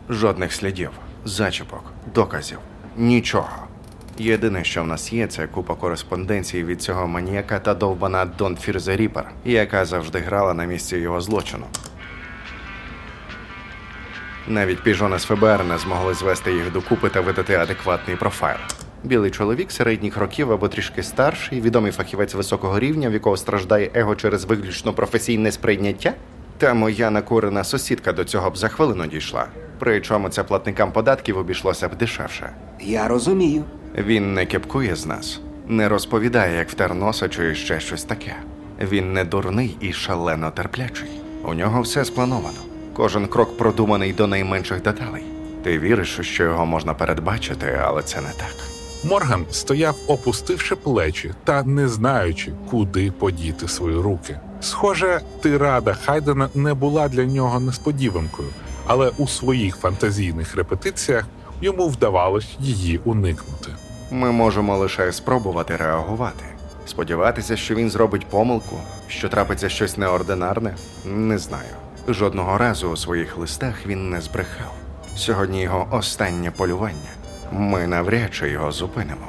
Жодних 0.10 0.54
слідів, 0.54 0.90
зачіпок, 1.26 1.84
доказів, 2.16 2.60
нічого. 2.98 3.67
Єдине, 4.20 4.64
що 4.64 4.84
в 4.84 4.88
нас 4.88 5.14
є, 5.14 5.28
це 5.28 5.48
купа 5.48 5.76
кореспонденції 5.76 6.64
від 6.64 6.82
цього 6.82 7.08
маніяка 7.08 7.60
та 7.60 7.74
довбана 7.74 8.26
Дон 8.26 8.58
Фірзе 8.58 8.96
Ріпер, 8.96 9.32
яка 9.46 9.86
завжди 9.86 10.20
грала 10.20 10.54
на 10.54 10.66
місці 10.66 10.98
його 10.98 11.22
злочину. 11.22 11.66
Навіть 14.48 14.84
піжони 14.84 15.20
з 15.20 15.24
ФБР 15.24 15.64
не 15.64 15.78
змогли 15.78 16.14
звести 16.14 16.54
їх 16.54 16.72
докупи 16.72 17.10
та 17.10 17.22
видати 17.22 17.56
адекватний 17.56 18.18
профайл. 18.18 18.58
Білий 19.04 19.32
чоловік 19.32 19.72
середніх 19.72 20.18
років 20.18 20.52
або 20.52 20.68
трішки 20.68 21.04
старший, 21.04 21.62
відомий 21.62 21.92
фахівець 21.92 22.34
високого 22.34 22.80
рівня, 22.80 23.10
в 23.10 23.14
якого 23.14 23.38
страждає 23.38 23.92
его 23.94 24.16
через 24.16 24.46
виключно 24.46 24.94
професійне 24.94 25.52
сприйняття. 25.52 26.14
Та 26.58 26.74
моя 26.74 27.12
накурена 27.12 27.64
сусідка 27.64 28.14
до 28.14 28.24
цього 28.24 28.50
б 28.50 28.58
за 28.58 28.68
хвилину 28.68 29.08
дійшла. 29.08 29.48
Причому 29.80 30.30
це 30.30 30.44
платникам 30.44 30.92
податків 30.92 31.38
обійшлося 31.38 31.90
б 31.90 31.98
дешевше. 31.98 32.50
Я 32.80 33.08
розумію. 33.08 33.64
Він 33.98 34.34
не 34.34 34.46
кепкує 34.46 34.96
з 34.96 35.06
нас, 35.06 35.42
не 35.68 35.90
розповідає, 35.90 36.58
як 36.58 36.70
втер 36.70 36.96
носа 36.96 37.30
чи 37.30 37.56
ще 37.56 37.80
щось 37.80 38.04
таке. 38.04 38.36
Він 38.82 39.14
не 39.14 39.26
дурний 39.26 39.78
і 39.82 39.94
шалено 39.94 40.52
терплячий. 40.52 41.10
У 41.44 41.54
нього 41.54 41.82
все 41.82 42.06
сплановано. 42.06 42.60
Кожен 42.94 43.28
крок 43.28 43.58
продуманий 43.58 44.14
до 44.14 44.28
найменших 44.28 44.82
деталей. 44.82 45.24
Ти 45.64 45.80
віриш, 45.80 46.20
що 46.22 46.44
його 46.44 46.66
можна 46.66 46.94
передбачити, 46.94 47.80
але 47.84 48.04
це 48.04 48.22
не 48.22 48.30
так. 48.30 48.56
Морган 49.04 49.46
стояв, 49.52 49.96
опустивши 50.08 50.76
плечі 50.76 51.32
та 51.44 51.64
не 51.64 51.88
знаючи, 51.88 52.52
куди 52.70 53.12
подіти 53.12 53.68
свої 53.68 53.98
руки. 53.98 54.40
Схоже, 54.62 55.22
тирада 55.42 55.94
Хайдена 55.94 56.50
не 56.56 56.74
була 56.74 57.10
для 57.10 57.26
нього 57.26 57.60
несподіванкою, 57.60 58.50
але 58.86 59.12
у 59.18 59.28
своїх 59.28 59.78
фантазійних 59.78 60.56
репетиціях 60.56 61.26
йому 61.62 61.88
вдавалось 61.88 62.56
її 62.60 63.00
уникнути. 63.06 63.72
Ми 64.12 64.32
можемо 64.32 64.78
лише 64.78 65.12
спробувати 65.12 65.76
реагувати. 65.76 66.46
Сподіватися, 66.86 67.58
що 67.58 67.76
він 67.76 67.90
зробить 67.90 68.26
помилку, 68.26 68.78
що 69.08 69.30
трапиться 69.30 69.70
щось 69.70 69.98
неординарне, 69.98 70.76
не 71.06 71.38
знаю. 71.38 71.70
Жодного 72.08 72.58
разу 72.58 72.90
у 72.90 72.98
своїх 72.98 73.38
листах 73.38 73.86
він 73.86 74.10
не 74.10 74.22
збрехав. 74.22 74.74
Сьогодні 75.16 75.62
його 75.62 75.88
останнє 75.92 76.52
полювання. 76.52 77.12
Ми 77.52 77.88
навряд 77.88 78.34
чи 78.34 78.50
його 78.50 78.72
зупинимо. 78.72 79.28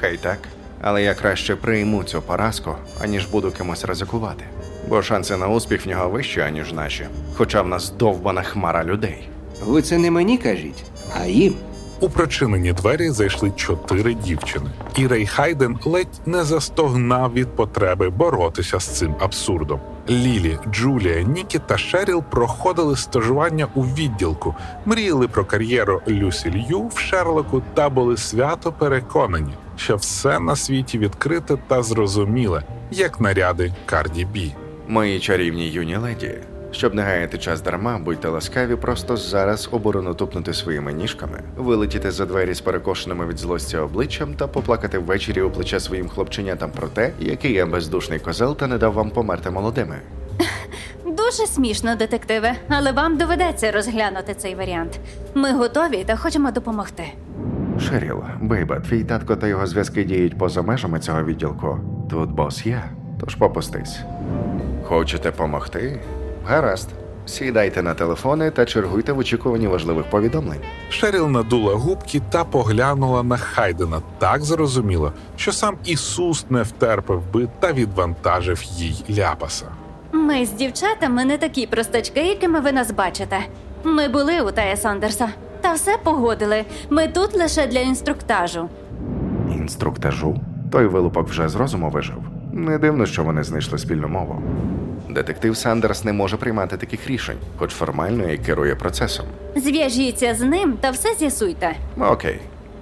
Хай 0.00 0.16
так, 0.16 0.38
але 0.82 1.02
я 1.02 1.14
краще 1.14 1.56
прийму 1.56 2.04
цю 2.04 2.22
поразку, 2.22 2.74
аніж 3.00 3.26
буду 3.26 3.50
кимось 3.50 3.84
ризикувати. 3.84 4.44
Бо 4.90 5.02
шанси 5.02 5.36
на 5.36 5.48
успіх 5.48 5.86
в 5.86 5.88
нього 5.88 6.08
вищі, 6.08 6.40
аніж 6.40 6.72
наші, 6.72 7.06
хоча 7.34 7.62
в 7.62 7.68
нас 7.68 7.90
довбана 7.90 8.42
хмара 8.42 8.84
людей. 8.84 9.28
Ви 9.64 9.82
це 9.82 9.98
не 9.98 10.10
мені 10.10 10.38
кажіть, 10.38 10.84
а 11.20 11.26
їм. 11.26 11.54
У 12.00 12.08
прочинені 12.08 12.72
двері 12.72 13.10
зайшли 13.10 13.50
чотири 13.56 14.14
дівчини, 14.14 14.70
і 14.96 15.06
Рей 15.06 15.26
Хайден 15.26 15.78
ледь 15.84 16.20
не 16.26 16.44
застогнав 16.44 17.32
від 17.32 17.56
потреби 17.56 18.10
боротися 18.10 18.80
з 18.80 18.84
цим 18.84 19.14
абсурдом. 19.20 19.80
Лілі, 20.08 20.58
Джулія, 20.70 21.22
Нікі 21.22 21.60
та 21.66 21.78
Шеріл 21.78 22.22
проходили 22.30 22.96
стажування 22.96 23.68
у 23.74 23.82
відділку, 23.82 24.54
мріяли 24.84 25.28
про 25.28 25.44
кар'єру 25.44 26.02
Люсі 26.08 26.50
Лью 26.50 26.90
в 26.94 26.98
Шерлоку 26.98 27.62
та 27.74 27.88
були 27.88 28.16
свято 28.16 28.72
переконані, 28.72 29.52
що 29.76 29.96
все 29.96 30.40
на 30.40 30.56
світі 30.56 30.98
відкрите 30.98 31.56
та 31.68 31.82
зрозуміле, 31.82 32.62
як 32.90 33.20
наряди 33.20 33.74
Карді 33.86 34.24
Бі. 34.24 34.54
Мої 34.90 35.20
чарівні 35.20 35.68
юні 35.68 35.96
леді, 35.96 36.34
щоб 36.70 36.94
не 36.94 37.02
гаяти 37.02 37.38
час 37.38 37.60
дарма, 37.60 37.98
будьте 37.98 38.28
ласкаві 38.28 38.76
просто 38.76 39.16
зараз 39.16 39.68
оборону 39.72 40.14
тупнути 40.14 40.54
своїми 40.54 40.92
ніжками, 40.92 41.42
вилетіти 41.56 42.10
за 42.10 42.26
двері 42.26 42.54
з 42.54 42.60
перекошеними 42.60 43.26
від 43.26 43.38
злості 43.38 43.76
обличчям 43.76 44.34
та 44.34 44.46
поплакати 44.46 44.98
ввечері 44.98 45.42
у 45.42 45.50
плече 45.50 45.80
своїм 45.80 46.08
хлопченятам 46.08 46.70
про 46.70 46.88
те, 46.88 47.12
який 47.20 47.52
я 47.52 47.66
бездушний 47.66 48.18
козел 48.18 48.56
та 48.56 48.66
не 48.66 48.78
дав 48.78 48.92
вам 48.92 49.10
померти 49.10 49.50
молодими. 49.50 49.96
Дуже 51.04 51.46
смішно, 51.46 51.96
детективе, 51.96 52.52
але 52.68 52.92
вам 52.92 53.16
доведеться 53.16 53.70
розглянути 53.72 54.34
цей 54.34 54.54
варіант. 54.54 55.00
Ми 55.34 55.52
готові 55.52 56.04
та 56.06 56.16
хочемо 56.16 56.50
допомогти. 56.50 57.04
Шеріл, 57.80 58.22
бейба, 58.40 58.80
твій 58.80 59.04
татко 59.04 59.36
та 59.36 59.46
його 59.46 59.66
зв'язки 59.66 60.04
діють 60.04 60.38
поза 60.38 60.62
межами 60.62 61.00
цього 61.00 61.24
відділку. 61.24 61.78
Тут 62.10 62.30
бос 62.30 62.66
я, 62.66 62.84
тож 63.20 63.34
попустись. 63.34 64.00
Хочете 64.90 65.30
помогти? 65.30 66.00
Гаразд. 66.46 66.88
Сідайте 67.26 67.82
на 67.82 67.94
телефони 67.94 68.50
та 68.50 68.64
чергуйте 68.64 69.12
в 69.12 69.18
очікуванні 69.18 69.66
важливих 69.66 70.10
повідомлень. 70.10 70.60
Шеріл 70.88 71.28
надула 71.28 71.74
губки 71.74 72.22
та 72.30 72.44
поглянула 72.44 73.22
на 73.22 73.36
Хайдена 73.36 74.02
так 74.18 74.42
зрозуміло, 74.42 75.12
що 75.36 75.52
сам 75.52 75.76
Ісус 75.84 76.46
не 76.50 76.62
втерпив 76.62 77.22
би 77.32 77.48
та 77.60 77.72
відвантажив 77.72 78.62
їй 78.62 79.04
ляпаса. 79.18 79.66
Ми 80.12 80.46
з 80.46 80.52
дівчатами 80.52 81.24
не 81.24 81.38
такі 81.38 81.66
простачки, 81.66 82.20
якими 82.20 82.60
ви 82.60 82.72
нас 82.72 82.90
бачите. 82.90 83.38
Ми 83.84 84.08
були 84.08 84.40
у 84.40 84.50
Тая 84.50 84.76
Сондерса. 84.76 85.28
Та 85.60 85.72
все 85.72 85.96
погодили. 86.04 86.64
Ми 86.90 87.08
тут 87.08 87.36
лише 87.36 87.66
для 87.66 87.80
інструктажу. 87.80 88.68
Інструктажу. 89.56 90.40
Той 90.72 90.86
вилупок 90.86 91.28
вже 91.28 91.48
з 91.48 91.54
розуму 91.54 91.90
вижив. 91.90 92.16
Не 92.52 92.78
дивно, 92.78 93.06
що 93.06 93.24
вони 93.24 93.42
знайшли 93.42 93.78
спільну 93.78 94.08
мову. 94.08 94.42
Детектив 95.14 95.56
Сандерс 95.56 96.04
не 96.04 96.12
може 96.12 96.36
приймати 96.36 96.76
таких 96.76 97.06
рішень, 97.06 97.38
хоч 97.58 97.70
формально 97.70 98.30
і 98.30 98.38
керує 98.38 98.74
процесом. 98.74 99.26
Зв'яжіться 99.56 100.34
з 100.34 100.40
ним 100.40 100.72
та 100.80 100.90
все 100.90 101.14
з'ясуйте. 101.14 101.76
Окей, 101.98 102.40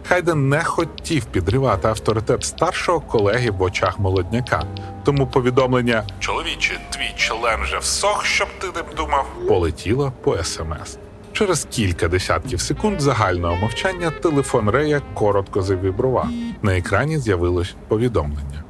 Хайден 0.09 0.49
не 0.49 0.65
хотів 0.65 1.25
підривати 1.25 1.89
авторитет 1.89 2.45
старшого 2.45 3.01
колеги 3.01 3.51
в 3.51 3.63
очах 3.63 3.99
молодняка. 3.99 4.65
Тому 5.05 5.27
повідомлення 5.27 6.05
Чоловіче, 6.21 6.81
твій 6.91 7.13
член 7.17 7.61
вже 7.63 7.79
всох, 7.79 8.25
щоб 8.25 8.49
ти 8.59 8.67
не 8.67 8.95
думав, 8.97 9.27
полетіло 9.49 10.13
по 10.23 10.45
смс. 10.45 10.99
Через 11.33 11.67
кілька 11.71 12.09
десятків 12.09 12.61
секунд 12.61 13.01
загального 13.01 13.57
мовчання 13.57 14.11
телефон 14.11 14.71
Рея 14.71 15.03
коротко 15.15 15.63
завібрував. 15.63 16.29
На 16.63 16.77
екрані 16.79 17.19
з'явилось 17.19 17.75
повідомлення. 17.89 18.65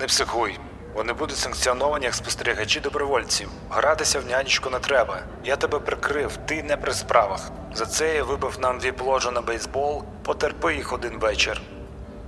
Не 0.00 0.06
психуй. 0.06 0.58
Вони 1.00 1.12
будуть 1.12 1.36
санкціоновані 1.36 2.04
як 2.04 2.14
спостерігачі 2.14 2.80
добровольців. 2.80 3.48
Гратися 3.70 4.20
в 4.20 4.26
нянечку 4.30 4.70
не 4.70 4.78
треба. 4.78 5.18
Я 5.44 5.56
тебе 5.56 5.78
прикрив, 5.78 6.36
ти 6.46 6.62
не 6.62 6.76
при 6.76 6.92
справах. 6.92 7.50
За 7.74 7.86
це 7.86 8.14
я 8.14 8.24
вибив 8.24 8.58
нам 8.62 8.78
дві 8.78 8.92
ложу 9.04 9.30
на 9.30 9.40
бейсбол. 9.40 10.02
Потерпи 10.22 10.74
їх 10.74 10.92
один 10.92 11.18
вечір. 11.18 11.60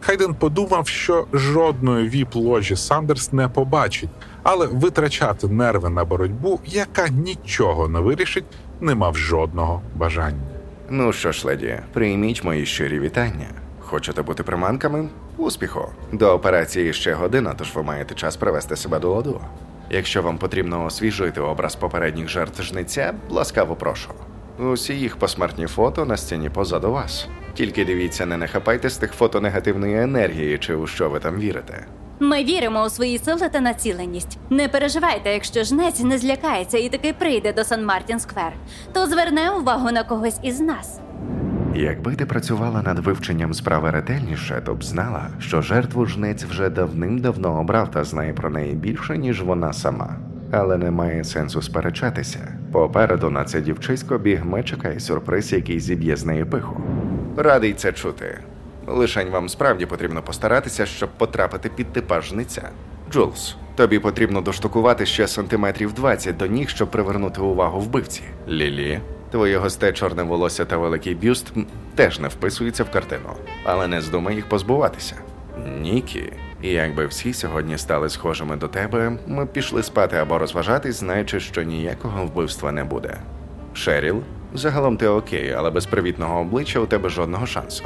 Хайден 0.00 0.35
подумав, 0.35 0.88
що 0.88 1.26
жодної 1.33 2.11
віп-ложі 2.11 2.76
Сандерс 2.76 3.33
не 3.33 3.49
побачить, 3.49 4.11
але 4.43 4.67
витрачати 4.67 5.47
нерви 5.47 5.88
на 5.88 6.05
боротьбу, 6.05 6.61
яка 6.64 7.09
нічого 7.09 7.88
не 7.88 8.00
вирішить, 8.00 8.45
не 8.81 8.95
мав 8.95 9.17
жодного 9.17 9.83
бажання. 9.95 10.43
Ну 10.91 11.12
що 11.12 11.33
ж, 11.33 11.47
леді, 11.47 11.81
прийміть 11.93 12.45
мої 12.45 12.67
щирі 12.67 13.00
вітання. 13.00 13.47
Хочете 13.92 14.22
бути 14.22 14.42
приманками? 14.42 15.08
Успіху! 15.37 15.88
До 16.12 16.32
операції 16.32 16.92
ще 16.92 17.12
година, 17.12 17.54
тож 17.58 17.75
ви 17.75 17.82
маєте 17.82 18.14
час 18.14 18.37
привести 18.37 18.76
себе 18.76 18.99
до 18.99 19.14
ладу. 19.14 19.40
Якщо 19.90 20.22
вам 20.22 20.38
потрібно 20.38 20.84
освіжити 20.84 21.40
образ 21.40 21.76
попередніх 21.76 22.28
жертв 22.28 22.62
жниця, 22.62 23.14
ласкаво 23.30 23.76
прошу. 23.76 24.11
Усі 24.58 24.94
їх 24.94 25.16
посмертні 25.16 25.66
фото 25.66 26.04
на 26.04 26.16
стіні 26.16 26.50
позаду 26.50 26.92
вас. 26.92 27.28
Тільки 27.54 27.84
дивіться, 27.84 28.26
не 28.26 28.37
нахапайте 28.37 28.90
з 28.90 28.96
тих 28.96 29.12
фото 29.12 29.40
негативної 29.40 30.02
енергії, 30.02 30.58
чи 30.58 30.75
у 30.75 30.87
що 30.87 31.11
ви 31.11 31.20
там 31.20 31.37
вірите. 31.37 31.87
Ми 32.20 32.44
віримо 32.44 32.84
у 32.84 32.90
свої 32.90 33.18
сили 33.18 33.49
та 33.49 33.61
націленість. 33.61 34.38
Не 34.50 34.68
переживайте, 34.68 35.32
якщо 35.32 35.64
жнець 35.64 36.00
не 36.00 36.18
злякається 36.18 36.78
і 36.78 36.88
таки 36.88 37.12
прийде 37.12 37.52
до 37.52 37.64
Сан 37.64 37.84
Мартін 37.84 38.20
Сквер, 38.20 38.52
то 38.92 39.06
зверне 39.06 39.50
увагу 39.50 39.90
на 39.90 40.04
когось 40.04 40.38
із 40.42 40.61
нас. 40.61 41.00
Якби 41.75 42.14
ти 42.14 42.26
працювала 42.26 42.83
над 42.83 42.99
вивченням 42.99 43.55
справи 43.55 43.91
ретельніше, 43.91 44.62
то 44.67 44.75
б 44.75 44.85
знала, 44.85 45.29
що 45.38 45.62
жертву 45.62 46.07
жнець 46.07 46.45
вже 46.45 46.71
давним-давно 46.71 47.61
обрав 47.61 47.91
та 47.91 48.05
знає 48.05 48.33
про 48.33 48.50
неї 48.50 48.75
більше, 48.75 49.19
ніж 49.19 49.43
вона 49.43 49.73
сама. 49.73 50.17
Але 50.50 50.76
немає 50.76 51.25
сенсу 51.25 51.62
сперечатися. 51.62 52.59
Попереду 52.73 53.31
на 53.31 53.45
це 53.45 53.61
дівчисько 53.61 54.19
бігме 54.19 54.62
чекає 54.62 55.00
сюрприз, 55.00 55.52
який 55.52 55.81
зіб'є 55.81 56.17
з 56.17 56.25
неї 56.25 56.45
пиху. 56.45 56.81
Радий 57.37 57.73
це 57.73 57.93
чути. 57.93 58.38
Лишень 58.87 59.31
вам 59.31 59.49
справді 59.49 59.87
потрібно 59.87 60.23
постаратися, 60.23 60.87
щоб 60.87 61.11
потрапити 61.11 61.69
під 61.69 61.93
типаж 61.93 62.29
жниця. 62.29 62.69
Джулс, 63.11 63.57
тобі 63.75 63.99
потрібно 63.99 64.40
доштукувати 64.40 65.07
ще 65.07 65.29
сантиметрів 65.29 65.92
20 65.92 66.37
до 66.37 66.46
ніг, 66.46 66.68
щоб 66.68 66.90
привернути 66.90 67.40
увагу 67.40 67.81
вбивці. 67.81 68.23
Лілі, 68.49 69.01
твоє 69.33 69.59
госте 69.59 69.92
чорне 69.92 70.23
волосся 70.23 70.64
та 70.64 70.77
великий 70.77 71.14
бюст 71.14 71.53
теж 71.95 72.21
не 72.21 72.29
вписуються 72.29 72.85
в 72.85 72.90
картину, 72.90 73.29
але 73.64 73.87
не 73.87 74.01
здумай 74.01 74.35
їх 74.35 74.49
позбуватися. 74.49 75.14
Нікі, 75.81 76.33
і 76.62 76.68
якби 76.68 77.07
всі 77.07 77.33
сьогодні 77.33 77.79
стали 77.79 78.09
схожими 78.09 78.57
до 78.57 78.68
тебе, 78.68 79.18
ми 79.27 79.45
б 79.45 79.53
пішли 79.53 79.83
спати 79.83 80.16
або 80.16 80.38
розважатись, 80.38 80.97
знаючи, 80.97 81.40
що 81.40 81.62
ніякого 81.62 82.27
вбивства 82.27 82.73
не 82.73 82.85
буде. 82.85 83.21
Шеріл, 83.75 84.23
загалом 84.55 84.97
ти 84.97 85.09
окей, 85.09 85.53
але 85.53 85.71
без 85.71 85.87
привітного 85.87 86.40
обличчя 86.40 86.81
у 86.81 86.87
тебе 86.87 87.09
жодного 87.09 87.47
шансу. 87.47 87.85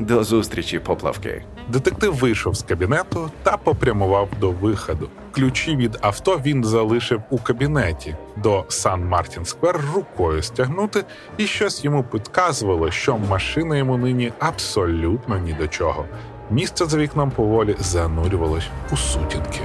До 0.00 0.24
зустрічі, 0.24 0.78
поплавки. 0.78 1.42
Детектив 1.68 2.14
вийшов 2.14 2.54
з 2.54 2.62
кабінету 2.62 3.30
та 3.42 3.56
попрямував 3.56 4.28
до 4.40 4.50
виходу. 4.50 5.08
Ключі 5.32 5.76
від 5.76 5.98
авто 6.00 6.40
він 6.44 6.64
залишив 6.64 7.22
у 7.30 7.38
кабінеті. 7.38 8.16
До 8.36 8.64
Сан 8.68 9.04
Мартін 9.04 9.44
Сквер 9.44 9.80
рукою 9.94 10.42
стягнути, 10.42 11.04
і 11.36 11.46
щось 11.46 11.84
йому 11.84 12.04
підказувало, 12.04 12.90
що 12.90 13.18
машина 13.18 13.76
йому 13.76 13.96
нині 13.96 14.32
абсолютно 14.38 15.38
ні 15.38 15.52
до 15.52 15.68
чого. 15.68 16.04
Місце 16.50 16.86
за 16.86 16.98
вікном 16.98 17.30
поволі 17.30 17.76
занурювалось 17.78 18.68
у 18.92 18.96
сутінки. 18.96 19.60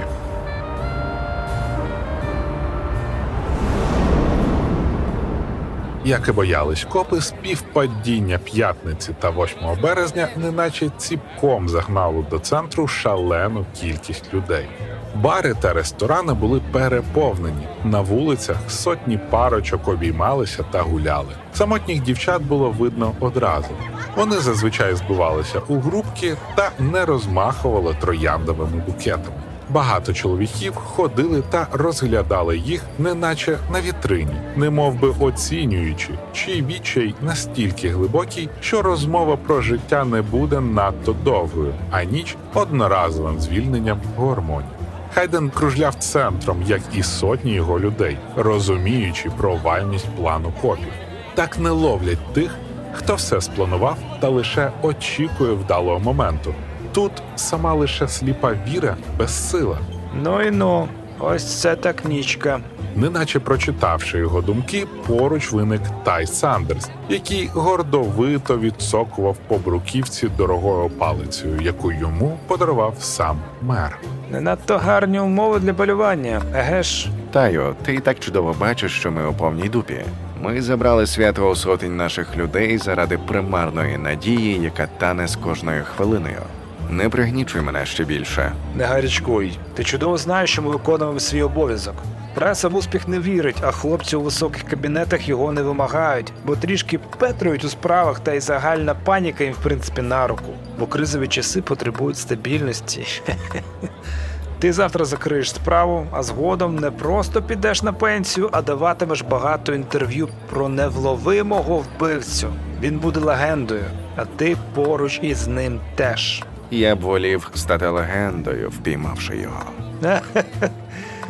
Як 6.06 6.28
і 6.28 6.32
боялись 6.32 6.84
копи, 6.84 7.20
співпадіння 7.20 8.38
п'ятниці 8.38 9.14
та 9.20 9.30
8 9.30 9.58
березня 9.82 10.28
неначе 10.36 10.90
ціпком 10.96 11.68
загнало 11.68 12.26
до 12.30 12.38
центру 12.38 12.88
шалену 12.88 13.66
кількість 13.80 14.34
людей. 14.34 14.68
Бари 15.14 15.54
та 15.60 15.72
ресторани 15.72 16.34
були 16.34 16.60
переповнені. 16.72 17.68
На 17.84 18.00
вулицях 18.00 18.56
сотні 18.68 19.18
парочок 19.30 19.88
обіймалися 19.88 20.62
та 20.70 20.82
гуляли. 20.82 21.32
Самотніх 21.52 22.02
дівчат 22.02 22.42
було 22.42 22.70
видно 22.70 23.12
одразу. 23.20 23.70
Вони 24.16 24.36
зазвичай 24.36 24.94
збивалися 24.94 25.58
у 25.68 25.80
групки 25.80 26.36
та 26.54 26.70
не 26.78 27.04
розмахували 27.04 27.96
трояндовими 28.00 28.82
букетами. 28.86 29.36
Багато 29.70 30.12
чоловіків 30.12 30.74
ходили 30.74 31.42
та 31.50 31.66
розглядали 31.72 32.58
їх, 32.58 32.82
неначе 32.98 33.58
на 33.72 33.80
вітрині, 33.80 34.36
немов 34.56 35.00
би 35.00 35.14
оцінюючи, 35.20 36.08
чий 36.32 36.62
відчай 36.62 37.14
настільки 37.22 37.88
глибокий, 37.88 38.48
що 38.60 38.82
розмова 38.82 39.36
про 39.36 39.60
життя 39.60 40.04
не 40.04 40.22
буде 40.22 40.60
надто 40.60 41.16
довгою, 41.24 41.74
а 41.90 42.04
ніч 42.04 42.36
одноразовим 42.54 43.40
звільненням 43.40 44.00
гормонів. 44.16 44.68
Хайден 45.14 45.50
кружляв 45.50 45.94
центром, 45.94 46.62
як 46.66 46.80
і 46.94 47.02
сотні 47.02 47.52
його 47.52 47.80
людей, 47.80 48.18
розуміючи 48.36 49.30
провальність 49.30 50.08
плану 50.16 50.52
копів. 50.62 50.92
Так 51.34 51.58
не 51.58 51.70
ловлять 51.70 52.32
тих, 52.32 52.50
хто 52.92 53.14
все 53.14 53.40
спланував 53.40 53.96
та 54.20 54.28
лише 54.28 54.70
очікує 54.82 55.52
вдалого 55.52 55.98
моменту. 55.98 56.54
Тут 56.96 57.12
сама 57.36 57.74
лише 57.74 58.08
сліпа 58.08 58.52
віра 58.68 58.96
безсила. 59.18 59.78
Ну 60.22 60.42
і 60.42 60.50
ну, 60.50 60.88
ось 61.18 61.60
це 61.60 61.76
так 61.76 62.04
нічка. 62.04 62.60
Неначе 62.94 63.40
прочитавши 63.40 64.18
його 64.18 64.40
думки, 64.40 64.86
поруч 65.06 65.52
виник 65.52 65.80
Тай 66.04 66.26
Сандерс, 66.26 66.90
який 67.08 67.50
гордовито 67.54 68.58
відсокував 68.58 69.36
по 69.48 69.58
бруківці 69.58 70.28
дорогою 70.28 70.90
палицею, 70.90 71.60
яку 71.60 71.92
йому 71.92 72.38
подарував 72.46 72.94
сам 73.00 73.38
мер. 73.62 73.98
Не 74.30 74.40
надто 74.40 74.78
гарні 74.78 75.20
умови 75.20 75.58
для 75.58 75.74
полювання, 75.74 76.42
еге 76.54 76.82
ж. 76.82 77.08
Тайо, 77.32 77.74
ти 77.84 77.94
і 77.94 78.00
так 78.00 78.18
чудово 78.18 78.56
бачиш, 78.60 78.92
що 78.92 79.10
ми 79.10 79.28
у 79.28 79.32
повній 79.32 79.68
дупі. 79.68 80.04
Ми 80.42 80.62
забрали 80.62 81.06
свято 81.06 81.50
у 81.50 81.54
сотень 81.54 81.96
наших 81.96 82.36
людей 82.36 82.78
заради 82.78 83.18
примарної 83.18 83.98
надії, 83.98 84.60
яка 84.62 84.86
тане 84.98 85.28
з 85.28 85.36
кожною 85.36 85.84
хвилиною. 85.84 86.42
Не 86.90 87.08
пригнічуй 87.08 87.62
мене 87.62 87.86
ще 87.86 88.04
більше. 88.04 88.52
Не 88.74 88.84
гарячкуй. 88.84 89.58
Ти 89.74 89.84
чудово 89.84 90.16
знаєш, 90.16 90.50
що 90.50 90.62
ми 90.62 90.70
виконуємо 90.70 91.20
свій 91.20 91.42
обов'язок. 91.42 91.94
Преса 92.34 92.68
в 92.68 92.76
успіх 92.76 93.08
не 93.08 93.18
вірить, 93.18 93.56
а 93.62 93.70
хлопці 93.70 94.16
у 94.16 94.20
високих 94.22 94.62
кабінетах 94.62 95.28
його 95.28 95.52
не 95.52 95.62
вимагають, 95.62 96.32
бо 96.44 96.56
трішки 96.56 96.98
петрують 97.18 97.64
у 97.64 97.68
справах, 97.68 98.20
та 98.20 98.32
й 98.32 98.40
загальна 98.40 98.94
паніка 98.94 99.44
їм 99.44 99.52
в 99.52 99.56
принципі 99.56 100.02
на 100.02 100.26
руку. 100.26 100.52
Бо 100.78 100.86
кризові 100.86 101.28
часи 101.28 101.62
потребують 101.62 102.18
стабільності. 102.18 103.06
Ти 104.58 104.72
завтра 104.72 105.04
закриєш 105.04 105.50
справу, 105.50 106.06
а 106.12 106.22
згодом 106.22 106.76
не 106.76 106.90
просто 106.90 107.42
підеш 107.42 107.82
на 107.82 107.92
пенсію, 107.92 108.48
а 108.52 108.62
даватимеш 108.62 109.22
багато 109.22 109.74
інтерв'ю 109.74 110.28
про 110.50 110.68
невловимого 110.68 111.76
вбивцю. 111.76 112.48
Він 112.80 112.98
буде 112.98 113.20
легендою, 113.20 113.84
а 114.16 114.24
ти 114.24 114.56
поруч 114.74 115.18
із 115.22 115.46
ним 115.46 115.80
теж. 115.94 116.44
Я 116.70 116.96
б 116.96 117.00
волів 117.00 117.50
стати 117.54 117.86
легендою, 117.86 118.68
впіймавши 118.68 119.36
його. 119.36 119.62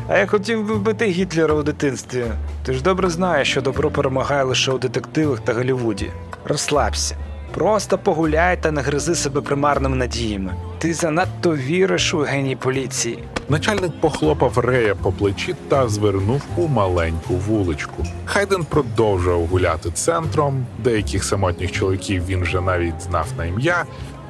А 0.09 0.19
я 0.19 0.27
хотів 0.27 0.67
би 0.67 0.75
вбити 0.75 1.07
Гітлера 1.07 1.55
у 1.55 1.63
дитинстві. 1.63 2.25
Ти 2.63 2.73
ж 2.73 2.83
добре 2.83 3.11
знаєш, 3.11 3.51
що 3.51 3.61
добро 3.63 3.91
перемагає 3.91 4.43
лише 4.43 4.73
у 4.73 4.79
детективах 4.79 5.41
та 5.41 5.55
Голлівуді. 5.55 6.11
Розслабся. 6.45 7.17
Просто 7.55 7.99
погуляй 7.99 8.63
та 8.63 8.71
не 8.71 8.81
гризи 8.81 9.15
себе 9.15 9.41
примарними 9.41 9.97
надіями. 9.97 10.55
Ти 10.79 10.95
занадто 10.95 11.57
віриш 11.57 12.15
у 12.15 12.19
геній 12.19 12.57
поліції. 12.57 13.19
Начальник 13.49 14.01
похлопав 14.01 14.59
Рея 14.59 14.95
по 14.95 15.13
плечі 15.13 15.55
та 15.69 15.89
звернув 15.89 16.43
у 16.57 16.69
маленьку 16.69 17.35
вуличку. 17.35 18.05
Хайден 18.25 18.65
продовжував 18.65 19.47
гуляти 19.47 19.91
центром. 19.91 20.67
Деяких 20.85 21.25
самотніх 21.25 21.73
чоловіків 21.73 22.27
він 22.27 22.43
вже 22.43 22.61
навіть 22.61 23.03
знав 23.03 23.27
на 23.39 23.45
ім'я. 23.45 23.85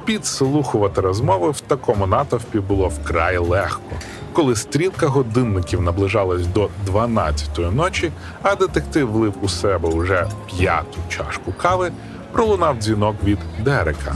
Підслухувати 0.07 1.01
розмови 1.01 1.51
в 1.51 1.59
такому 1.59 2.07
натовпі 2.07 2.59
було 2.59 2.87
вкрай 2.87 3.37
легко. 3.37 3.95
Коли 4.33 4.55
стрілка 4.55 5.07
годинників 5.07 5.81
наближалась 5.81 6.47
до 6.47 6.69
12-ї 6.87 7.75
ночі, 7.75 8.11
а 8.41 8.55
детектив 8.55 9.11
влив 9.11 9.33
у 9.41 9.49
себе 9.49 9.89
уже 9.89 10.27
п'яту 10.47 10.99
чашку 11.09 11.53
кави, 11.53 11.91
пролунав 12.31 12.77
дзвінок 12.77 13.15
від 13.23 13.39
Дерека. 13.59 14.15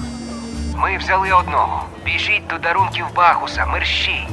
Ми 0.76 0.98
взяли 0.98 1.32
одного. 1.32 1.84
Біжіть 2.06 2.48
до 2.50 2.58
дарунків 2.58 3.06
Багуса, 3.16 3.66
мерщій. 3.66 4.28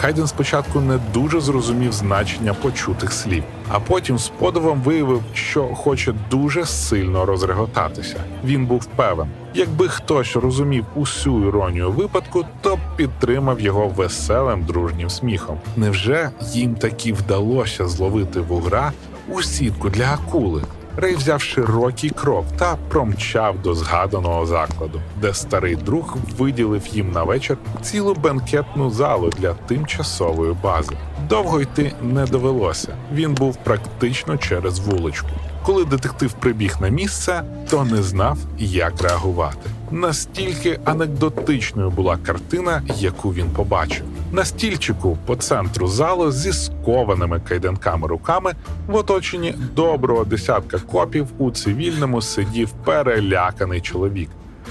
Хайден 0.00 0.26
спочатку 0.26 0.80
не 0.80 0.98
дуже 1.14 1.40
зрозумів 1.40 1.92
значення 1.92 2.54
почутих 2.54 3.12
слів, 3.12 3.44
а 3.68 3.80
потім 3.80 4.18
з 4.18 4.28
подивом 4.28 4.80
виявив, 4.82 5.22
що 5.34 5.62
хоче 5.62 6.14
дуже 6.30 6.66
сильно 6.66 7.24
розреготатися. 7.24 8.16
Він 8.44 8.66
був 8.66 8.86
певен, 8.86 9.28
якби 9.54 9.88
хтось 9.88 10.36
розумів 10.36 10.86
усю 10.94 11.48
іронію 11.48 11.90
випадку, 11.90 12.44
то 12.60 12.78
підтримав 12.96 13.60
його 13.60 13.88
веселим 13.88 14.64
дружнім 14.64 15.10
сміхом. 15.10 15.58
Невже 15.76 16.30
їм 16.52 16.74
таки 16.74 17.12
вдалося 17.12 17.88
зловити 17.88 18.40
вугра 18.40 18.92
у 19.28 19.42
сітку 19.42 19.90
для 19.90 20.12
акули? 20.14 20.62
Рей 21.00 21.14
взяв 21.14 21.42
широкий 21.42 22.10
крок 22.10 22.44
та 22.56 22.76
промчав 22.88 23.62
до 23.62 23.74
згаданого 23.74 24.46
закладу, 24.46 25.00
де 25.20 25.34
старий 25.34 25.76
друг 25.76 26.16
виділив 26.38 26.86
їм 26.86 27.10
на 27.10 27.22
вечір 27.22 27.58
цілу 27.82 28.14
бенкетну 28.14 28.90
залу 28.90 29.30
для 29.38 29.54
тимчасової 29.54 30.56
бази. 30.62 30.96
Довго 31.28 31.60
йти 31.60 31.92
не 32.02 32.26
довелося. 32.26 32.96
Він 33.12 33.34
був 33.34 33.56
практично 33.56 34.36
через 34.36 34.78
вуличку. 34.78 35.28
Коли 35.62 35.84
детектив 35.84 36.32
прибіг 36.32 36.76
на 36.80 36.88
місце, 36.88 37.42
то 37.70 37.84
не 37.84 38.02
знав, 38.02 38.38
як 38.58 39.02
реагувати. 39.02 39.70
Настільки 39.90 40.80
анекдотичною 40.84 41.90
була 41.90 42.16
картина, 42.16 42.82
яку 42.96 43.34
він 43.34 43.50
побачив. 43.50 44.04
На 44.32 44.44
стільчику 44.44 45.18
по 45.26 45.36
центру 45.36 45.88
залу 45.88 46.32
зі 46.32 46.52
скованими 46.52 47.40
кайданками 47.48 48.08
руками 48.08 48.54
в 48.86 48.94
оточенні 48.94 49.54
доброго 49.74 50.24
десятка 50.24 50.78
копів 50.78 51.26
у 51.38 51.50
цивільному 51.50 52.22
сидів 52.22 52.70
переляканий 52.84 53.80
чоловік. 53.80 54.30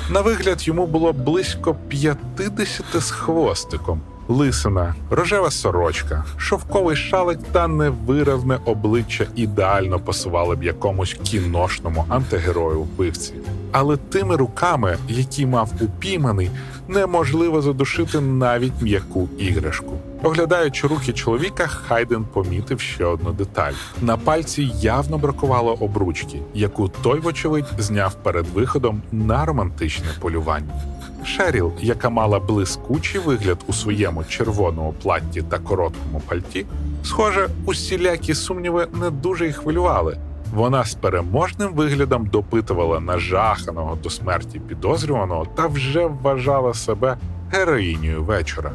На 0.09 0.21
вигляд 0.21 0.67
йому 0.67 0.87
було 0.87 1.13
близько 1.13 1.75
50 1.87 2.85
з 2.93 3.11
хвостиком. 3.11 4.01
Лисина, 4.29 4.95
рожева 5.09 5.51
сорочка, 5.51 6.25
шовковий 6.37 6.95
шалик 6.95 7.39
та 7.51 7.67
невиразне 7.67 8.59
обличчя 8.65 9.27
ідеально 9.35 9.99
пасували 9.99 10.55
б 10.55 10.63
якомусь 10.63 11.17
кіношному 11.23 12.05
антигерою 12.09 12.79
вбивці. 12.79 13.33
Але 13.71 13.97
тими 13.97 14.35
руками, 14.35 14.97
які 15.07 15.45
мав 15.45 15.71
упійманий, 15.81 16.49
неможливо 16.87 17.61
задушити 17.61 18.21
навіть 18.21 18.81
м'яку 18.81 19.29
іграшку. 19.37 19.93
Оглядаючи 20.23 20.87
рухи 20.87 21.13
чоловіка, 21.13 21.67
Хайден 21.67 22.25
помітив 22.33 22.79
ще 22.79 23.05
одну 23.05 23.31
деталь: 23.31 23.73
на 24.01 24.17
пальці 24.17 24.71
явно 24.79 25.17
бракувало 25.17 25.73
обручки, 25.73 26.39
яку 26.53 26.87
той, 26.87 27.19
вочевидь, 27.19 27.65
зняв 27.77 28.13
перед 28.13 28.47
виходом 28.47 29.01
на 29.11 29.45
романтичне 29.45 30.07
полювання. 30.19 30.73
Шеріл, 31.25 31.71
яка 31.82 32.10
мала 32.10 32.39
блискучий 32.39 33.21
вигляд 33.21 33.58
у 33.67 33.73
своєму 33.73 34.23
червоному 34.23 34.93
платті 35.03 35.41
та 35.41 35.60
короткому 35.60 36.21
пальті, 36.27 36.65
схоже, 37.03 37.49
усілякі 37.65 38.34
сумніви 38.34 38.88
не 38.93 39.10
дуже 39.10 39.47
й 39.47 39.53
хвилювали. 39.53 40.17
Вона 40.53 40.86
з 40.86 40.93
переможним 40.93 41.73
виглядом 41.73 42.25
допитувала 42.25 42.99
нажаханого 42.99 43.97
до 44.03 44.10
смерті 44.10 44.60
підозрюваного 44.60 45.45
та 45.56 45.67
вже 45.67 46.06
вважала 46.06 46.73
себе 46.73 47.17
героїнею 47.51 48.23
вечора. 48.23 48.71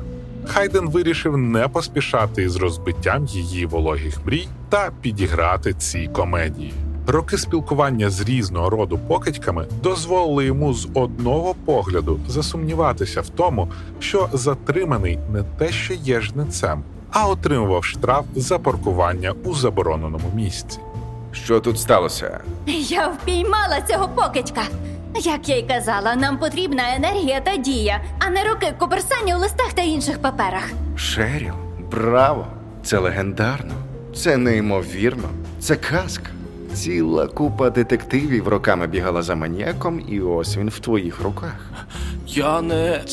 Хайден 0.46 0.90
вирішив 0.90 1.36
не 1.36 1.68
поспішати 1.68 2.42
із 2.42 2.56
розбиттям 2.56 3.26
її 3.26 3.66
вологих 3.66 4.26
мрій 4.26 4.48
та 4.68 4.90
підіграти 5.00 5.74
цій 5.74 6.10
комедії. 6.12 6.72
Роки 7.06 7.38
спілкування 7.38 8.10
з 8.10 8.20
різного 8.20 8.70
роду 8.70 8.98
покидьками 8.98 9.66
дозволили 9.82 10.44
йому 10.44 10.74
з 10.74 10.88
одного 10.94 11.54
погляду 11.64 12.20
засумніватися 12.28 13.20
в 13.20 13.28
тому, 13.28 13.68
що 14.00 14.28
затриманий 14.32 15.18
не 15.32 15.42
те, 15.42 15.72
що 15.72 15.94
є 15.94 16.20
жнецем, 16.20 16.82
а 17.10 17.28
отримував 17.28 17.84
штраф 17.84 18.24
за 18.34 18.58
паркування 18.58 19.34
у 19.44 19.54
забороненому 19.54 20.30
місці. 20.34 20.78
Що 21.32 21.60
тут 21.60 21.78
сталося? 21.78 22.40
Я 22.88 23.08
впіймала 23.08 23.80
цього 23.88 24.08
покидька. 24.08 24.62
Як 25.20 25.48
я 25.48 25.56
й 25.56 25.62
казала, 25.62 26.14
нам 26.16 26.38
потрібна 26.38 26.82
енергія 26.96 27.40
та 27.40 27.56
дія, 27.56 28.00
а 28.18 28.30
не 28.30 28.44
роки 28.44 28.74
куперсання 28.78 29.36
у 29.36 29.40
листах 29.40 29.72
та 29.72 29.82
інших 29.82 30.18
паперах. 30.18 30.70
Шеріл, 30.96 31.54
браво! 31.90 32.46
Це 32.84 32.98
легендарно, 32.98 33.74
це 34.16 34.36
неймовірно, 34.36 35.28
це 35.60 35.76
казка. 35.76 36.30
Ціла 36.74 37.26
купа 37.26 37.70
детективів 37.70 38.48
роками 38.48 38.86
бігала 38.86 39.22
за 39.22 39.34
маніяком, 39.34 40.00
і 40.08 40.20
ось 40.20 40.56
він 40.56 40.68
в 40.68 40.78
твоїх 40.78 41.20
руках. 41.20 41.70
Я 42.26 42.62
не. 42.62 43.04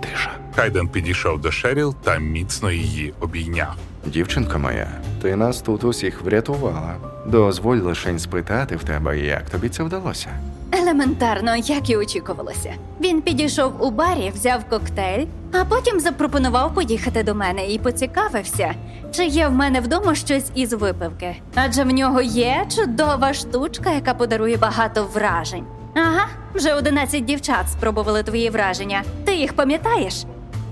Тиша. 0.00 0.30
Хайден 0.56 0.88
підійшов 0.88 1.40
до 1.40 1.50
Шеріл 1.50 1.94
та 2.02 2.18
міцно 2.18 2.70
її 2.70 3.14
обійняв. 3.20 3.76
Дівчинка 4.06 4.58
моя, 4.58 4.88
ти 5.22 5.36
нас 5.36 5.60
тут 5.60 5.84
усіх 5.84 6.22
врятувала. 6.22 6.94
Дозволь 7.26 7.76
лишень 7.76 8.18
спитати 8.18 8.76
в 8.76 8.84
тебе, 8.84 9.18
як 9.18 9.50
тобі 9.50 9.68
це 9.68 9.82
вдалося. 9.82 10.28
Елементарно, 10.76 11.56
як 11.56 11.90
і 11.90 11.96
очікувалося. 11.96 12.74
Він 13.00 13.22
підійшов 13.22 13.72
у 13.84 13.90
барі, 13.90 14.32
взяв 14.34 14.64
коктейль, 14.68 15.26
а 15.52 15.64
потім 15.64 16.00
запропонував 16.00 16.74
поїхати 16.74 17.22
до 17.22 17.34
мене 17.34 17.66
і 17.66 17.78
поцікавився, 17.78 18.74
чи 19.12 19.24
є 19.26 19.48
в 19.48 19.52
мене 19.52 19.80
вдома 19.80 20.14
щось 20.14 20.50
із 20.54 20.72
випивки. 20.72 21.36
Адже 21.54 21.84
в 21.84 21.86
нього 21.86 22.20
є 22.22 22.66
чудова 22.76 23.34
штучка, 23.34 23.92
яка 23.92 24.14
подарує 24.14 24.56
багато 24.56 25.08
вражень. 25.14 25.64
Ага, 25.94 26.28
вже 26.54 26.74
11 26.74 27.24
дівчат 27.24 27.68
спробували 27.72 28.22
твої 28.22 28.50
враження. 28.50 29.02
Ти 29.24 29.34
їх 29.34 29.52
пам'ятаєш? 29.52 30.24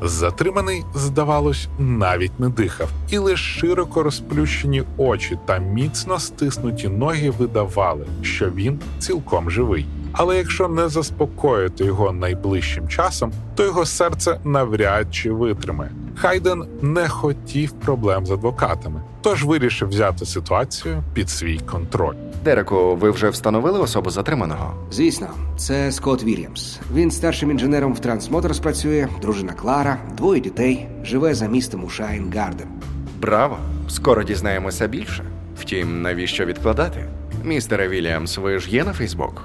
Затриманий, 0.07 0.85
здавалось, 0.95 1.69
навіть 1.79 2.41
не 2.41 2.49
дихав, 2.49 2.89
і 3.11 3.19
лише 3.19 3.61
широко 3.61 4.03
розплющені 4.03 4.83
очі 4.97 5.39
та 5.47 5.59
міцно 5.59 6.19
стиснуті 6.19 6.89
ноги 6.89 7.31
видавали, 7.31 8.07
що 8.23 8.51
він 8.51 8.81
цілком 8.99 9.51
живий. 9.51 9.87
Але 10.17 10.37
якщо 10.37 10.69
не 10.69 10.89
заспокоїти 10.89 11.85
його 11.85 12.13
найближчим 12.13 12.89
часом, 12.89 13.33
то 13.55 13.65
його 13.65 13.87
серце 13.87 14.41
навряд 14.45 15.15
чи 15.15 15.33
витримає. 15.33 15.91
Хайден 16.17 16.65
не 16.83 17.09
хотів 17.09 17.73
проблем 17.73 18.27
з 18.27 18.31
адвокатами, 18.31 19.01
тож 19.23 19.45
вирішив 19.45 19.89
взяти 19.89 20.27
ситуацію 20.27 21.03
під 21.15 21.31
свій 21.31 21.59
контроль. 21.59 22.15
Дереку, 22.45 22.97
ви 22.97 23.11
вже 23.11 23.29
встановили 23.29 23.79
особу 23.79 24.11
затриманого? 24.11 24.75
Звісно, 24.91 25.27
це 25.57 25.93
Скотт 25.93 26.25
Вільямс. 26.25 26.81
Він 26.95 27.11
старшим 27.11 27.51
інженером 27.51 27.95
в 27.95 27.99
Трансмоторс 27.99 28.59
працює, 28.59 29.09
дружина 29.23 29.53
Клара, 29.53 29.99
двоє 30.17 30.41
дітей, 30.41 30.89
живе 31.05 31.35
за 31.35 31.47
містом 31.47 31.85
у 31.85 31.89
Шайн 31.89 32.33
Гарден. 32.37 32.69
Браво! 33.21 33.59
Скоро 33.89 34.23
дізнаємося 34.23 34.87
більше. 34.87 35.25
Втім, 35.61 36.03
навіщо 36.03 36.45
відкладати? 36.45 37.09
Містере 37.45 37.89
Вільямс, 37.89 38.39
ви 38.39 38.59
ж 38.59 38.71
є 38.71 38.85
на 38.85 38.93
Фейсбук? 38.93 39.43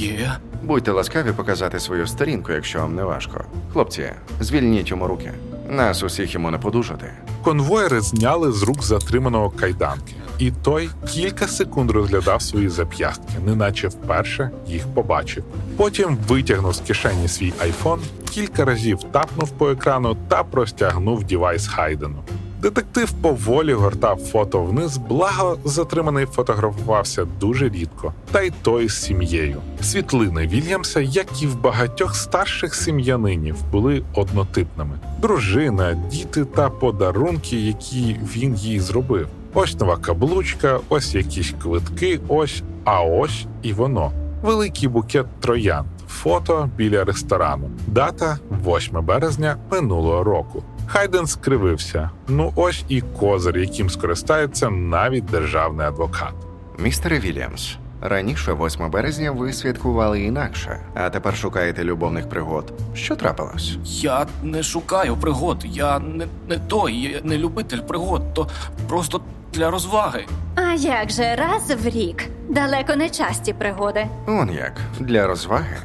Є. 0.00 0.32
Будьте 0.62 0.90
ласкаві 0.90 1.32
показати 1.32 1.80
свою 1.80 2.06
сторінку, 2.06 2.52
якщо 2.52 2.78
вам 2.78 2.94
не 2.94 3.04
важко. 3.04 3.44
Хлопці, 3.72 4.10
звільніть 4.40 4.90
йому 4.90 5.06
руки. 5.06 5.32
Нас 5.68 6.02
усіх 6.02 6.34
йому 6.34 6.50
не 6.50 6.58
подужати. 6.58 7.12
Конвоєри 7.42 8.00
зняли 8.00 8.52
з 8.52 8.62
рук 8.62 8.82
затриманого 8.82 9.50
кайданки, 9.50 10.14
і 10.38 10.50
той 10.50 10.90
кілька 11.08 11.46
секунд 11.46 11.90
розглядав 11.90 12.42
свої 12.42 12.68
зап'ястки, 12.68 13.32
неначе 13.46 13.88
вперше 13.88 14.50
їх 14.66 14.86
побачив. 14.94 15.44
Потім 15.76 16.16
витягнув 16.28 16.74
з 16.74 16.80
кишені 16.80 17.28
свій 17.28 17.52
айфон, 17.62 18.00
кілька 18.30 18.64
разів 18.64 18.98
тапнув 19.02 19.50
по 19.50 19.70
екрану 19.70 20.16
та 20.28 20.44
простягнув 20.44 21.24
дівайс 21.24 21.66
Хайдену. 21.66 22.24
Детектив 22.62 23.12
поволі 23.12 23.72
гортав 23.72 24.18
фото 24.18 24.62
вниз, 24.62 24.96
благо 24.96 25.58
затриманий 25.64 26.26
фотографувався 26.26 27.26
дуже 27.40 27.68
рідко, 27.68 28.12
та 28.32 28.40
й 28.42 28.52
той 28.62 28.88
з 28.88 29.02
сім'єю. 29.02 29.60
Світлини 29.82 30.46
Вільямса, 30.46 31.00
як 31.00 31.42
і 31.42 31.46
в 31.46 31.60
багатьох 31.60 32.16
старших 32.16 32.74
сім'янинів, 32.74 33.56
були 33.72 34.02
однотипними: 34.14 34.98
дружина, 35.22 35.94
діти 36.10 36.44
та 36.44 36.70
подарунки, 36.70 37.56
які 37.60 38.16
він 38.36 38.54
їй 38.54 38.80
зробив. 38.80 39.28
Ось 39.54 39.80
нова 39.80 39.96
каблучка, 39.96 40.80
ось 40.88 41.14
якісь 41.14 41.54
квитки, 41.62 42.20
ось, 42.28 42.62
а 42.84 43.02
ось 43.02 43.46
і 43.62 43.72
воно. 43.72 44.12
Великий 44.42 44.88
букет 44.88 45.26
троянд. 45.40 45.86
Фото 46.08 46.70
біля 46.76 47.04
ресторану. 47.04 47.70
Дата 47.86 48.38
8 48.66 49.04
березня 49.04 49.56
минулого 49.70 50.24
року. 50.24 50.62
Хайден 50.92 51.26
скривився. 51.26 52.10
Ну 52.28 52.52
ось 52.56 52.84
і 52.88 53.00
козир, 53.00 53.58
яким 53.58 53.90
скористається 53.90 54.70
навіть 54.70 55.24
державний 55.24 55.86
адвокат. 55.86 56.32
Містере 56.78 57.18
Вільямс, 57.18 57.76
раніше 58.00 58.52
8 58.52 58.90
березня 58.90 59.30
ви 59.30 59.52
святкували 59.52 60.22
інакше, 60.22 60.80
а 60.94 61.10
тепер 61.10 61.36
шукаєте 61.36 61.84
любовних 61.84 62.28
пригод. 62.28 62.72
Що 62.94 63.16
трапилось? 63.16 63.76
Я 63.84 64.26
не 64.42 64.62
шукаю 64.62 65.16
пригод, 65.16 65.64
я 65.64 65.98
не, 65.98 66.26
не 66.48 66.58
той, 66.58 66.94
я 66.94 67.20
не 67.24 67.38
любитель 67.38 67.80
пригод, 67.80 68.34
то 68.34 68.48
просто 68.88 69.20
для 69.52 69.70
розваги. 69.70 70.26
А 70.54 70.72
як 70.72 71.10
же 71.10 71.36
раз 71.36 71.70
в 71.84 71.88
рік? 71.88 72.26
Далеко 72.48 72.96
не 72.96 73.10
часті 73.10 73.52
пригоди. 73.52 74.06
Он 74.26 74.52
як 74.52 74.72
для 75.00 75.26
розваги. 75.26 75.76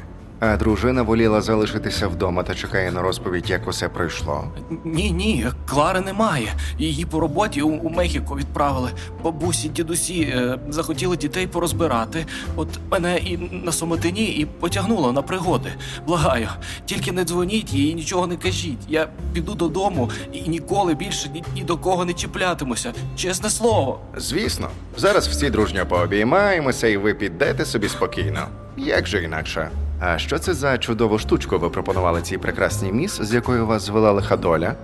А 0.52 0.56
дружина 0.56 1.02
воліла 1.02 1.40
залишитися 1.40 2.08
вдома 2.08 2.42
та 2.42 2.54
чекає 2.54 2.92
на 2.92 3.02
розповідь, 3.02 3.50
як 3.50 3.68
усе 3.68 3.88
пройшло. 3.88 4.44
Ні, 4.84 5.10
ні, 5.10 5.46
Клари 5.66 6.00
немає. 6.00 6.52
Її 6.78 7.04
по 7.04 7.20
роботі 7.20 7.62
у, 7.62 7.68
у 7.68 7.90
Мехіко 7.90 8.36
відправили. 8.36 8.90
Бабусі, 9.24 9.68
дідусі 9.68 10.20
е, 10.20 10.58
захотіли 10.68 11.16
дітей 11.16 11.46
порозбирати. 11.46 12.26
От 12.56 12.68
мене 12.90 13.18
і 13.18 13.38
на 13.64 13.72
самотині 13.72 14.24
і 14.24 14.46
потягнуло 14.46 15.12
на 15.12 15.22
пригоди. 15.22 15.72
Благаю, 16.06 16.48
тільки 16.84 17.12
не 17.12 17.24
дзвоніть 17.24 17.72
їй 17.72 17.90
і 17.90 17.94
нічого 17.94 18.26
не 18.26 18.36
кажіть. 18.36 18.80
Я 18.88 19.08
піду 19.32 19.54
додому 19.54 20.10
і 20.32 20.48
ніколи 20.48 20.94
більше 20.94 21.28
ні, 21.28 21.44
ні 21.54 21.62
до 21.64 21.76
кого 21.76 22.04
не 22.04 22.12
чіплятимуся. 22.12 22.92
Чесне 23.16 23.50
слово. 23.50 24.00
Звісно, 24.16 24.68
зараз 24.96 25.28
всі 25.28 25.50
дружньо 25.50 25.86
пообіймаємося, 25.86 26.88
і 26.88 26.96
ви 26.96 27.14
підете 27.14 27.64
собі 27.64 27.88
спокійно. 27.88 28.48
Як 28.76 29.06
же 29.06 29.22
інакше? 29.22 29.70
А 30.00 30.18
що 30.18 30.38
це 30.38 30.54
за 30.54 30.78
чудову 30.78 31.18
штучку 31.18 31.58
ви 31.58 31.70
пропонували 31.70 32.22
цій 32.22 32.38
прекрасній 32.38 32.92
міс, 32.92 33.20
з 33.22 33.34
якою 33.34 33.66
вас 33.66 33.82
звела 33.82 34.12
лиха 34.12 34.36
доля? 34.36 34.74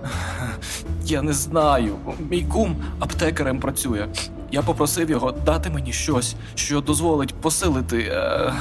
Я 1.05 1.21
не 1.21 1.33
знаю. 1.33 1.95
Мій 2.29 2.43
кум 2.43 2.75
аптекарем 2.99 3.59
працює. 3.59 4.07
Я 4.51 4.61
попросив 4.61 5.09
його 5.09 5.31
дати 5.31 5.69
мені 5.69 5.93
щось, 5.93 6.35
що 6.55 6.81
дозволить 6.81 7.33
посилити 7.33 7.99
е, 7.99 8.53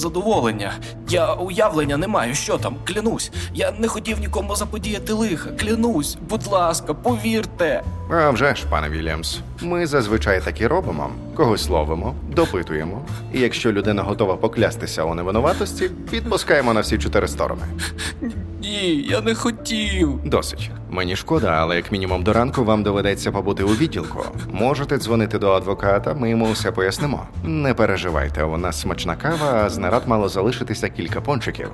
задоволення. 0.00 0.72
Я 1.08 1.32
уявлення 1.32 1.96
не 1.96 2.08
маю, 2.08 2.34
що 2.34 2.58
там, 2.58 2.76
клянусь. 2.84 3.30
Я 3.54 3.72
не 3.78 3.88
хотів 3.88 4.20
нікому 4.20 4.56
заподіяти 4.56 5.12
лиха. 5.12 5.50
Клянусь, 5.50 6.16
будь 6.28 6.46
ласка, 6.46 6.94
повірте. 6.94 7.82
А 8.10 8.30
вже 8.30 8.54
ж, 8.54 8.64
пане 8.70 8.88
Вільямс, 8.88 9.38
ми 9.60 9.86
зазвичай 9.86 10.40
так 10.44 10.60
і 10.60 10.66
робимо. 10.66 11.10
Когось 11.34 11.68
ловимо, 11.68 12.14
допитуємо. 12.36 13.02
І 13.32 13.40
якщо 13.40 13.72
людина 13.72 14.02
готова 14.02 14.36
поклястися 14.36 15.04
у 15.04 15.14
невинуватості, 15.14 15.90
відпускаємо 16.12 16.74
на 16.74 16.80
всі 16.80 16.98
чотири 16.98 17.28
сторони. 17.28 17.62
Ні, 18.70 19.06
я 19.08 19.20
не 19.20 19.34
хотів. 19.34 20.20
Досить. 20.24 20.70
Мені 20.90 21.16
шкода, 21.16 21.48
але 21.48 21.76
як 21.76 21.92
мінімум 21.92 22.22
до 22.22 22.32
ранку 22.32 22.64
вам 22.64 22.82
доведеться 22.82 23.32
побути 23.32 23.62
у 23.62 23.68
відділку. 23.68 24.24
Можете 24.52 24.98
дзвонити 24.98 25.38
до 25.38 25.50
адвоката, 25.52 26.14
ми 26.14 26.30
йому 26.30 26.52
все 26.52 26.72
пояснимо. 26.72 27.26
Не 27.44 27.74
переживайте, 27.74 28.44
у 28.44 28.56
нас 28.56 28.80
смачна 28.80 29.16
кава, 29.16 29.52
а 29.64 29.70
з 29.70 29.78
нарад 29.78 30.02
мало 30.08 30.28
залишитися 30.28 30.88
кілька 30.88 31.20
пончиків. 31.20 31.68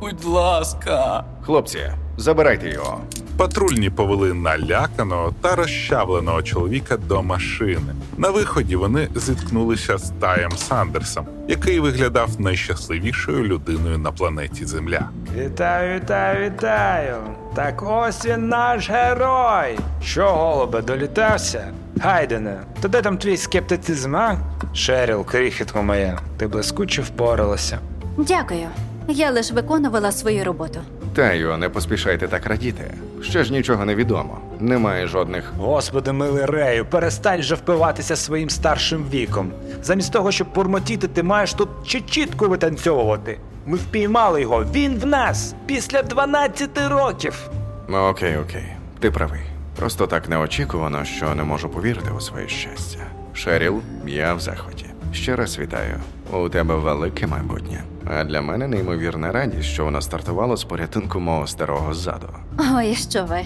Будь 0.00 0.24
ласка. 0.24 1.24
Хлопці, 1.42 1.78
забирайте 2.18 2.70
його. 2.70 3.00
Патрульні 3.36 3.90
повели 3.90 4.34
наляканого 4.34 5.34
та 5.40 5.56
розчавленого 5.56 6.42
чоловіка 6.42 6.96
до 6.96 7.22
машини. 7.22 7.94
На 8.16 8.30
виході 8.30 8.76
вони 8.76 9.08
зіткнулися 9.14 9.98
з 9.98 10.12
Таєм 10.20 10.52
Сандерсом, 10.52 11.26
який 11.48 11.80
виглядав 11.80 12.40
найщасливішою 12.40 13.44
людиною 13.44 13.98
на 13.98 14.12
планеті 14.12 14.64
Земля. 14.64 15.08
Вітаю, 15.36 16.00
вітаю, 16.00 16.50
вітаю. 16.50 17.16
Так 17.54 17.82
ось 17.86 18.26
він 18.26 18.48
наш 18.48 18.90
герой. 18.90 19.78
Що, 20.02 20.32
голубе, 20.32 20.82
долітався? 20.82 21.72
Гайдене, 22.00 22.60
то 22.80 22.88
де 22.88 23.02
там 23.02 23.18
твій 23.18 23.36
скептицизм, 23.36 24.16
а? 24.16 24.38
Шеріл, 24.74 25.24
крихітко 25.24 25.82
моя, 25.82 26.18
ти 26.36 26.46
блискуче 26.46 27.02
впоралася. 27.02 27.78
Дякую. 28.16 28.68
Я 29.08 29.30
лише 29.30 29.54
виконувала 29.54 30.12
свою 30.12 30.44
роботу. 30.44 30.80
Таю, 31.14 31.56
не 31.56 31.68
поспішайте 31.68 32.28
так 32.28 32.46
радіти. 32.46 32.94
Ще 33.22 33.44
ж 33.44 33.52
нічого 33.52 33.84
не 33.84 33.94
відомо. 33.94 34.38
Немає 34.60 35.06
жодних. 35.06 35.52
Господи, 35.58 36.12
милий 36.12 36.44
Рею, 36.44 36.84
перестань 36.86 37.42
же 37.42 37.54
впиватися 37.54 38.16
своїм 38.16 38.50
старшим 38.50 39.04
віком. 39.12 39.52
Замість 39.82 40.12
того, 40.12 40.32
щоб 40.32 40.52
бурмотіти, 40.54 41.08
ти 41.08 41.22
маєш 41.22 41.54
тут 41.54 41.68
чи 41.86 42.00
чітко 42.00 42.48
витанцьовувати. 42.48 43.38
Ми 43.66 43.76
впіймали 43.76 44.40
його, 44.40 44.64
він 44.74 44.98
в 44.98 45.06
нас 45.06 45.54
після 45.66 46.02
12 46.02 46.70
років. 46.88 47.50
Ну, 47.88 47.98
окей, 47.98 48.36
окей, 48.36 48.66
ти 49.00 49.10
правий. 49.10 49.40
Просто 49.76 50.06
так 50.06 50.28
неочікувано, 50.28 51.04
що 51.04 51.34
не 51.34 51.44
можу 51.44 51.68
повірити 51.68 52.10
у 52.16 52.20
своє 52.20 52.48
щастя. 52.48 52.98
Шеріл, 53.34 53.80
я 54.06 54.34
в 54.34 54.40
захваті. 54.40 54.86
Ще 55.12 55.36
раз 55.36 55.58
вітаю. 55.58 55.94
У 56.32 56.48
тебе 56.48 56.74
велике 56.74 57.26
майбутнє. 57.26 57.82
А 58.06 58.24
для 58.24 58.40
мене 58.40 58.68
неймовірна 58.68 59.32
радість, 59.32 59.68
що 59.68 59.84
воно 59.84 60.00
стартувало 60.00 60.56
з 60.56 60.64
порятунку 60.64 61.20
мого 61.20 61.46
старого 61.46 61.94
ззаду. 61.94 62.26
Ой, 62.74 62.94
що 62.94 63.24
ви. 63.24 63.40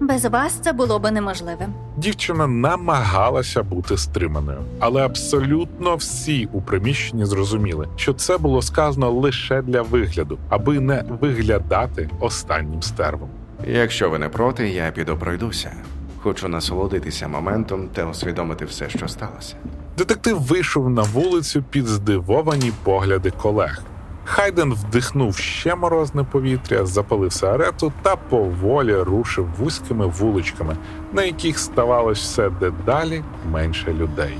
Без 0.00 0.24
вас 0.24 0.52
це 0.52 0.72
було 0.72 0.98
би 0.98 1.10
неможливим. 1.10 1.74
Дівчина 1.96 2.46
намагалася 2.46 3.62
бути 3.62 3.96
стриманою, 3.96 4.58
але 4.80 5.04
абсолютно 5.04 5.96
всі 5.96 6.48
у 6.52 6.60
приміщенні 6.62 7.24
зрозуміли, 7.24 7.88
що 7.96 8.12
це 8.14 8.38
було 8.38 8.62
сказано 8.62 9.10
лише 9.10 9.62
для 9.62 9.82
вигляду, 9.82 10.38
аби 10.48 10.80
не 10.80 11.04
виглядати 11.20 12.10
останнім 12.20 12.82
стервом. 12.82 13.28
Якщо 13.66 14.10
ви 14.10 14.18
не 14.18 14.28
проти, 14.28 14.68
я 14.68 14.90
піду 14.90 15.16
пройдуся. 15.16 15.72
Хочу 16.26 16.48
насолодитися 16.48 17.28
моментом 17.28 17.88
та 17.88 18.04
усвідомити 18.04 18.64
все, 18.64 18.88
що 18.88 19.08
сталося. 19.08 19.56
Детектив 19.98 20.40
вийшов 20.40 20.90
на 20.90 21.02
вулицю 21.02 21.64
під 21.70 21.86
здивовані 21.86 22.72
погляди 22.82 23.30
колег. 23.30 23.82
Хайден 24.24 24.72
вдихнув 24.74 25.36
ще 25.36 25.74
морозне 25.74 26.24
повітря, 26.24 26.86
запалив 26.86 27.32
сигарету 27.32 27.92
та 28.02 28.16
поволі 28.16 28.94
рушив 28.94 29.48
вузькими 29.58 30.06
вуличками, 30.06 30.76
на 31.12 31.22
яких 31.24 31.58
ставалось 31.58 32.20
все 32.20 32.50
дедалі 32.50 33.22
менше 33.52 33.92
людей. 33.92 34.38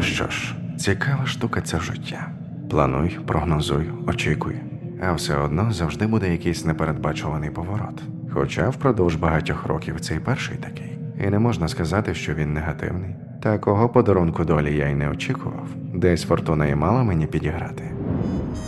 Що 0.00 0.28
ж, 0.28 0.56
цікава 0.78 1.26
штука 1.26 1.60
це 1.60 1.80
життя. 1.80 2.28
Плануй, 2.70 3.18
прогнозуй, 3.26 3.90
очікуй. 4.06 4.56
А 5.02 5.12
все 5.12 5.36
одно 5.36 5.72
завжди 5.72 6.06
буде 6.06 6.32
якийсь 6.32 6.64
непередбачуваний 6.64 7.50
поворот. 7.50 8.02
Хоча 8.32 8.68
впродовж 8.68 9.14
багатьох 9.14 9.66
років 9.66 10.00
цей 10.00 10.18
перший 10.18 10.56
такий. 10.56 11.03
І 11.20 11.26
не 11.26 11.38
можна 11.38 11.68
сказати, 11.68 12.14
що 12.14 12.34
він 12.34 12.52
негативний. 12.52 13.16
Такого 13.42 13.88
подарунку 13.88 14.44
долі 14.44 14.76
я 14.76 14.88
й 14.88 14.94
не 14.94 15.10
очікував. 15.10 15.66
Десь 15.94 16.24
фортуна 16.24 16.66
і 16.66 16.74
мала 16.74 17.02
мені 17.02 17.26
підіграти. 17.26 17.90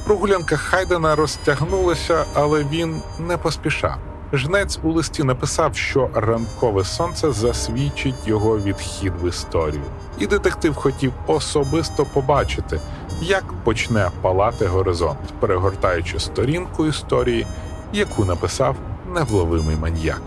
Прогулянка 0.06 0.56
Хайдена 0.56 1.16
розтягнулася, 1.16 2.24
але 2.34 2.64
він 2.72 3.00
не 3.28 3.36
поспішав. 3.36 3.96
Жнець 4.32 4.78
у 4.82 4.92
листі 4.92 5.24
написав, 5.24 5.76
що 5.76 6.10
ранкове 6.14 6.84
сонце 6.84 7.32
засвідчить 7.32 8.28
його 8.28 8.58
відхід 8.58 9.12
в 9.22 9.28
історію, 9.28 9.82
і 10.18 10.26
детектив 10.26 10.74
хотів 10.74 11.12
особисто 11.26 12.04
побачити, 12.04 12.80
як 13.22 13.44
почне 13.64 14.10
палати 14.22 14.66
горизонт, 14.66 15.18
перегортаючи 15.40 16.18
сторінку 16.18 16.86
історії, 16.86 17.46
яку 17.92 18.24
написав 18.24 18.76
невловимий 19.14 19.76
маньяк. 19.76 20.22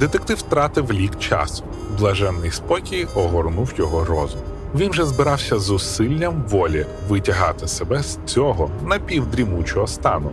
Детектив 0.00 0.36
втратив 0.36 0.92
лік 0.92 1.18
часу. 1.18 1.64
Блаженний 1.98 2.50
спокій 2.50 3.06
огорнув 3.14 3.72
його 3.78 4.04
розум. 4.04 4.40
Він 4.74 4.92
же 4.92 5.04
збирався 5.04 5.58
зусиллям 5.58 6.42
волі 6.48 6.86
витягати 7.08 7.68
себе 7.68 8.02
з 8.02 8.18
цього 8.24 8.70
напівдрімучого 8.86 9.86
стану, 9.86 10.30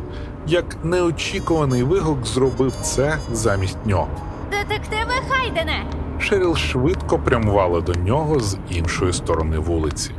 як 0.47 0.77
неочікуваний 0.83 1.83
вигук 1.83 2.25
зробив 2.25 2.71
це 2.81 3.17
замість 3.31 3.85
нього. 3.85 4.07
Детективи 4.51 5.13
Хайдене! 5.29 5.85
Шеріл 6.19 6.55
швидко 6.55 7.19
прямувала 7.19 7.81
до 7.81 7.93
нього 7.93 8.39
з 8.39 8.57
іншої 8.69 9.13
сторони 9.13 9.57
вулиці. 9.57 10.11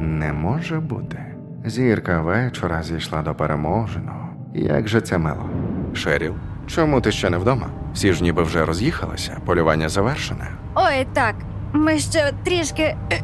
Не 0.00 0.32
може 0.32 0.80
бути. 0.80 1.18
Зірка 1.64 2.20
вечора 2.20 2.82
зійшла 2.82 3.22
до 3.22 3.34
переможеного. 3.34 4.28
Як 4.54 4.88
же 4.88 5.00
це 5.00 5.18
мило. 5.18 5.48
Шеріл, 5.94 6.34
чому 6.66 7.00
ти 7.00 7.12
ще 7.12 7.30
не 7.30 7.38
вдома? 7.38 7.66
Всі 7.94 8.12
ж 8.12 8.22
ніби 8.22 8.42
вже 8.42 8.64
роз'їхалися, 8.64 9.38
полювання 9.46 9.88
завершене. 9.88 10.48
Ой, 10.74 11.06
так, 11.12 11.34
ми 11.72 11.98
ще 11.98 12.32
трішки 12.44 12.96
е, 13.12 13.20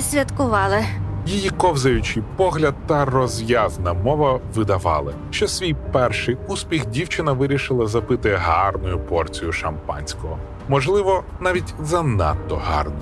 святкували. 0.00 0.84
Її 1.26 1.50
ковзаючий 1.50 2.22
погляд 2.36 2.74
та 2.86 3.04
розв'язна 3.04 3.92
мова 3.92 4.40
видавали, 4.54 5.14
що 5.30 5.48
свій 5.48 5.74
перший 5.92 6.36
успіх 6.48 6.86
дівчина 6.86 7.32
вирішила 7.32 7.86
запити 7.86 8.34
гарною 8.34 8.98
порцією 8.98 9.52
шампанського, 9.52 10.38
можливо, 10.68 11.24
навіть 11.40 11.74
занадто 11.82 12.56
гарно. 12.56 12.96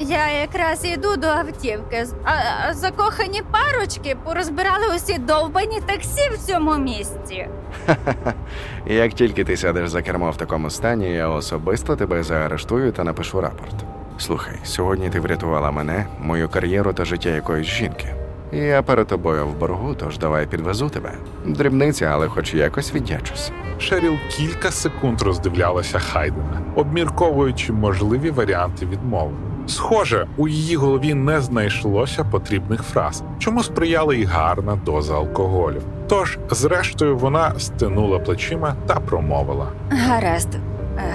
Я 0.00 0.30
якраз 0.40 0.84
іду 0.84 1.16
до 1.16 1.26
автівки, 1.26 2.06
а, 2.24 2.30
а 2.68 2.74
закохані 2.74 3.42
парочки 3.50 4.16
порозбирали 4.24 4.86
усі 4.96 5.18
довбані 5.18 5.80
таксі 5.86 6.30
в 6.30 6.38
цьому 6.38 6.76
місці. 6.76 7.48
Як 8.86 9.12
тільки 9.12 9.44
ти 9.44 9.56
сядеш 9.56 9.88
за 9.88 10.02
кермо 10.02 10.30
в 10.30 10.36
такому 10.36 10.70
стані, 10.70 11.10
я 11.10 11.28
особисто 11.28 11.96
тебе 11.96 12.22
заарештую 12.22 12.92
та 12.92 13.04
напишу 13.04 13.40
рапорт. 13.40 13.74
Слухай, 14.18 14.54
сьогодні 14.64 15.10
ти 15.10 15.20
врятувала 15.20 15.70
мене, 15.70 16.06
мою 16.20 16.48
кар'єру 16.48 16.92
та 16.92 17.04
життя 17.04 17.28
якоїсь 17.28 17.66
жінки. 17.66 18.14
Я 18.52 18.82
перед 18.82 19.06
тобою 19.06 19.46
в 19.46 19.56
боргу, 19.58 19.94
тож 19.94 20.18
давай 20.18 20.46
підвезу 20.46 20.88
тебе. 20.88 21.12
Дрібниця, 21.46 22.06
але 22.06 22.28
хоч 22.28 22.54
якось 22.54 22.94
віддячусь. 22.94 23.52
Шеріл 23.78 24.14
кілька 24.30 24.70
секунд 24.70 25.22
роздивлялася 25.22 25.98
Хайдена, 25.98 26.62
обмірковуючи 26.76 27.72
можливі 27.72 28.30
варіанти 28.30 28.86
відмови. 28.86 29.32
Схоже, 29.66 30.26
у 30.36 30.48
її 30.48 30.76
голові 30.76 31.14
не 31.14 31.40
знайшлося 31.40 32.24
потрібних 32.24 32.82
фраз, 32.82 33.22
чому 33.38 33.62
сприяла 33.62 34.14
й 34.14 34.24
гарна 34.24 34.78
доза 34.84 35.14
алкоголю. 35.14 35.82
Тож, 36.08 36.38
зрештою, 36.50 37.16
вона 37.16 37.52
стинула 37.58 38.18
плечима 38.18 38.74
та 38.86 38.94
промовила. 39.00 39.66
Гаразд, 39.90 40.48
Е, 40.98 41.14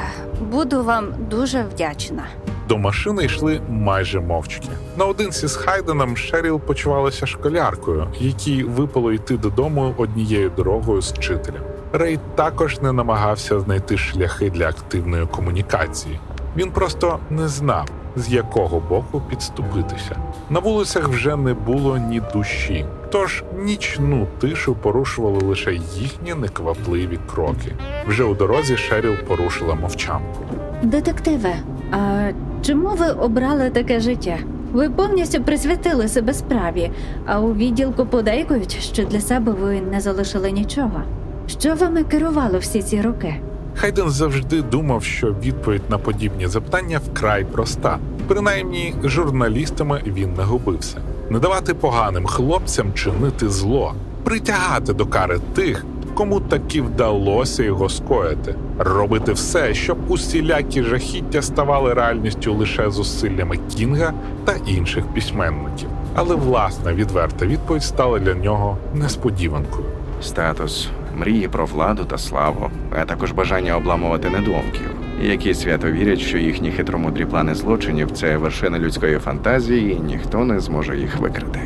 буду 0.51 0.83
вам 0.83 1.05
дуже 1.29 1.63
вдячна. 1.63 2.23
До 2.69 2.77
машини 2.77 3.25
йшли 3.25 3.61
майже 3.69 4.19
мовчки. 4.19 4.67
Наодинці 4.97 5.47
з 5.47 5.55
Хайденом 5.55 6.17
Шеріл 6.17 6.59
почувалася 6.59 7.25
школяркою, 7.25 8.07
якій 8.19 8.63
випало 8.63 9.11
йти 9.11 9.37
додому 9.37 9.93
однією 9.97 10.49
дорогою 10.57 11.01
з 11.01 11.11
вчителем. 11.11 11.61
Рей 11.93 12.19
також 12.35 12.81
не 12.81 12.91
намагався 12.91 13.59
знайти 13.59 13.97
шляхи 13.97 14.49
для 14.49 14.67
активної 14.69 15.25
комунікації. 15.25 16.19
Він 16.55 16.71
просто 16.71 17.19
не 17.29 17.47
знав, 17.47 17.89
з 18.17 18.33
якого 18.33 18.79
боку 18.89 19.21
підступитися. 19.29 20.15
На 20.49 20.59
вулицях 20.59 21.07
вже 21.09 21.35
не 21.35 21.53
було 21.53 21.97
ні 21.97 22.21
душі, 22.33 22.85
тож 23.11 23.43
нічну 23.63 24.27
тишу 24.39 24.75
порушували 24.75 25.39
лише 25.39 25.73
їхні 25.73 26.33
неквапливі 26.33 27.19
кроки. 27.33 27.73
Вже 28.07 28.23
у 28.23 28.35
дорозі 28.35 28.77
Шеріл 28.77 29.13
порушила 29.27 29.75
мовчанку. 29.75 30.43
Детективе, 30.83 31.55
а 31.91 32.29
чому 32.65 32.89
ви 32.89 33.09
обрали 33.09 33.69
таке 33.69 33.99
життя? 33.99 34.37
Ви 34.73 34.89
повністю 34.89 35.43
присвятили 35.43 36.07
себе 36.07 36.33
справі, 36.33 36.91
а 37.25 37.39
у 37.39 37.53
відділку 37.53 38.05
подейкують, 38.05 38.77
що 38.81 39.03
для 39.03 39.21
себе 39.21 39.51
ви 39.51 39.81
не 39.81 40.01
залишили 40.01 40.51
нічого. 40.51 41.01
Що 41.47 41.75
вами 41.75 42.03
керувало 42.03 42.59
всі 42.59 42.81
ці 42.81 43.01
роки? 43.01 43.35
Хайден 43.79 44.09
завжди 44.09 44.61
думав, 44.61 45.03
що 45.03 45.35
відповідь 45.43 45.89
на 45.89 45.97
подібні 45.97 46.47
запитання 46.47 46.99
вкрай 47.11 47.45
проста. 47.45 47.99
Принаймні, 48.27 48.95
журналістами 49.03 50.01
він 50.05 50.33
не 50.33 50.43
губився. 50.43 50.97
Не 51.29 51.39
давати 51.39 51.73
поганим 51.73 52.25
хлопцям 52.25 52.93
чинити 52.93 53.49
зло, 53.49 53.93
притягати 54.23 54.93
до 54.93 55.05
кари 55.05 55.39
тих, 55.53 55.85
кому 56.13 56.39
таки 56.39 56.81
вдалося 56.81 57.63
його 57.63 57.89
скоїти, 57.89 58.55
робити 58.79 59.31
все, 59.31 59.73
щоб 59.73 59.97
усілякі 60.11 60.83
жахіття 60.83 61.41
ставали 61.41 61.93
реальністю 61.93 62.53
лише 62.53 62.91
зусиллями 62.91 63.59
Кінга 63.75 64.13
та 64.45 64.53
інших 64.67 65.05
письменників. 65.05 65.89
Але 66.15 66.35
власна 66.35 66.93
відверта 66.93 67.45
відповідь 67.45 67.83
стала 67.83 68.19
для 68.19 68.33
нього 68.33 68.77
несподіванкою. 68.93 69.85
Статус, 70.21 70.89
мрії 71.17 71.47
про 71.47 71.65
владу 71.65 72.05
та 72.05 72.17
славу, 72.17 72.69
а 72.99 73.05
також 73.05 73.31
бажання 73.31 73.77
обламувати 73.77 74.29
недоумків, 74.29 74.89
які 75.21 75.53
свято 75.53 75.91
вірять, 75.91 76.19
що 76.19 76.37
їхні 76.37 76.71
хитромудрі 76.71 77.25
плани 77.25 77.55
злочинів 77.55 78.11
це 78.11 78.37
вершина 78.37 78.79
людської 78.79 79.19
фантазії, 79.19 79.91
і 79.91 79.99
ніхто 79.99 80.45
не 80.45 80.59
зможе 80.59 80.97
їх 80.97 81.17
викрити. 81.17 81.59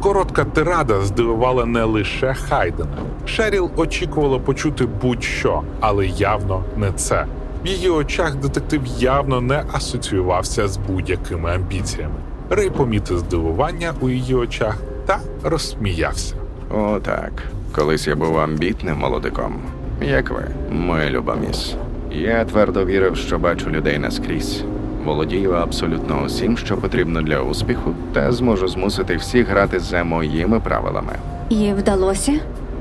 Коротка 0.00 0.44
тирада 0.44 1.00
здивувала 1.00 1.64
не 1.66 1.84
лише 1.84 2.34
Хайдена. 2.34 2.96
Шеріл 3.26 3.70
очікувала 3.76 4.38
почути 4.38 4.86
будь-що, 4.86 5.62
але 5.80 6.06
явно 6.06 6.64
не 6.76 6.92
це. 6.92 7.26
В 7.64 7.66
її 7.66 7.88
очах 7.88 8.36
детектив 8.36 8.86
явно 8.98 9.40
не 9.40 9.64
асоціювався 9.72 10.68
з 10.68 10.76
будь-якими 10.76 11.50
амбіціями. 11.54 12.14
Рей 12.50 12.70
помітив 12.70 13.18
здивування 13.18 13.94
у 14.00 14.08
її 14.08 14.34
очах 14.34 14.76
та 15.06 15.20
розсміявся. 15.42 16.45
О, 16.70 16.98
так. 17.02 17.32
Колись 17.74 18.06
я 18.06 18.16
був 18.16 18.38
амбітним 18.38 18.98
молодиком. 18.98 19.54
Як 20.02 20.30
ви, 20.30 20.44
моя 20.70 21.10
люба 21.10 21.36
міс. 21.36 21.74
Я 22.12 22.44
твердо 22.44 22.84
вірив, 22.84 23.16
що 23.16 23.38
бачу 23.38 23.70
людей 23.70 23.98
наскрізь. 23.98 24.64
Володію 25.04 25.52
абсолютно 25.52 26.22
усім, 26.24 26.56
що 26.58 26.76
потрібно 26.76 27.22
для 27.22 27.40
успіху, 27.40 27.94
та 28.12 28.32
зможу 28.32 28.68
змусити 28.68 29.16
всіх 29.16 29.48
грати 29.48 29.80
за 29.80 30.04
моїми 30.04 30.60
правилами. 30.60 31.12
І 31.48 31.72
вдалося? 31.72 32.32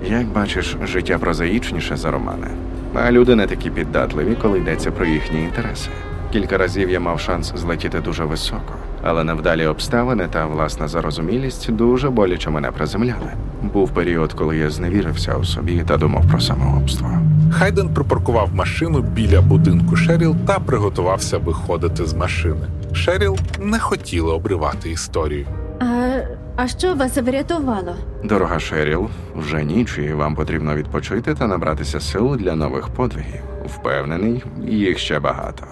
Як 0.10 0.26
бачиш, 0.26 0.78
життя 0.84 1.18
прозаїчніше 1.18 1.98
за 1.98 2.12
романи, 2.12 2.48
а 2.94 3.12
люди 3.12 3.36
не 3.36 3.48
такі 3.48 3.70
піддатливі, 3.70 4.36
коли 4.42 4.58
йдеться 4.60 4.92
про 4.92 5.06
їхні 5.06 5.40
інтереси. 5.44 5.90
Кілька 6.32 6.58
разів 6.58 6.90
я 6.90 7.00
мав 7.00 7.20
шанс 7.20 7.54
злетіти 7.56 8.00
дуже 8.00 8.24
високо, 8.24 8.74
але 9.06 9.24
невдалі 9.24 9.66
обставини 9.68 10.28
та 10.28 10.46
власна 10.46 10.88
зарозумілість 10.88 11.72
дуже 11.72 12.10
боляче 12.10 12.50
мене 12.50 12.72
приземляли. 12.72 13.32
Був 13.62 13.90
період, 13.90 14.34
коли 14.34 14.58
я 14.58 14.70
зневірився 14.70 15.36
у 15.36 15.44
собі 15.44 15.84
та 15.88 15.98
думав 15.98 16.28
про 16.32 16.40
самогубство. 16.40 17.10
Хайден 17.52 17.90
припаркував 17.94 18.50
машину 18.54 19.02
біля 19.02 19.42
будинку 19.42 19.96
Шеріл 19.96 20.36
та 20.48 20.60
приготувався 20.60 21.38
виходити 21.38 22.06
з 22.06 22.14
машини. 22.14 22.68
Шеріл 22.94 23.38
не 23.60 23.80
хотіла 23.80 24.34
обривати 24.34 24.90
історію. 24.90 25.46
А, 25.80 25.86
а 26.56 26.68
що 26.68 26.94
вас 26.94 27.18
врятувало? 27.18 27.96
Дорога 28.24 28.60
Шеріл, 28.60 29.08
вже 29.36 29.64
ніч, 29.64 29.98
і 29.98 30.14
вам 30.14 30.36
потрібно 30.36 30.76
відпочити 30.76 31.34
та 31.36 31.48
набратися 31.48 32.00
сил 32.00 32.36
для 32.40 32.56
нових 32.56 32.88
подвигів. 32.88 33.42
Впевнений, 33.66 34.44
їх 34.68 34.98
ще 34.98 35.20
багато. 35.20 35.66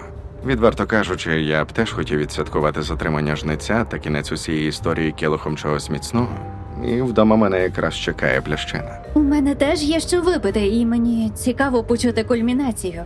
Відверто 0.46 0.86
кажучи, 0.86 1.40
я 1.40 1.64
б 1.64 1.72
теж 1.72 1.92
хотів 1.92 2.18
відсвяткувати 2.18 2.82
затримання 2.82 3.36
жниця 3.36 3.84
та 3.84 3.98
кінець 3.98 4.32
усієї 4.32 4.68
історії 4.68 5.12
келихом 5.12 5.56
чогось 5.56 5.90
міцного. 5.90 6.28
І 6.84 7.02
вдома 7.02 7.36
мене 7.36 7.62
якраз 7.62 7.94
чекає 7.94 8.40
плящина. 8.40 8.98
У 9.14 9.20
мене 9.20 9.54
теж 9.54 9.82
є 9.82 10.00
що 10.00 10.22
випити, 10.22 10.66
і 10.66 10.86
мені 10.86 11.30
цікаво 11.34 11.84
почути 11.84 12.24
кульмінацію. 12.24 13.02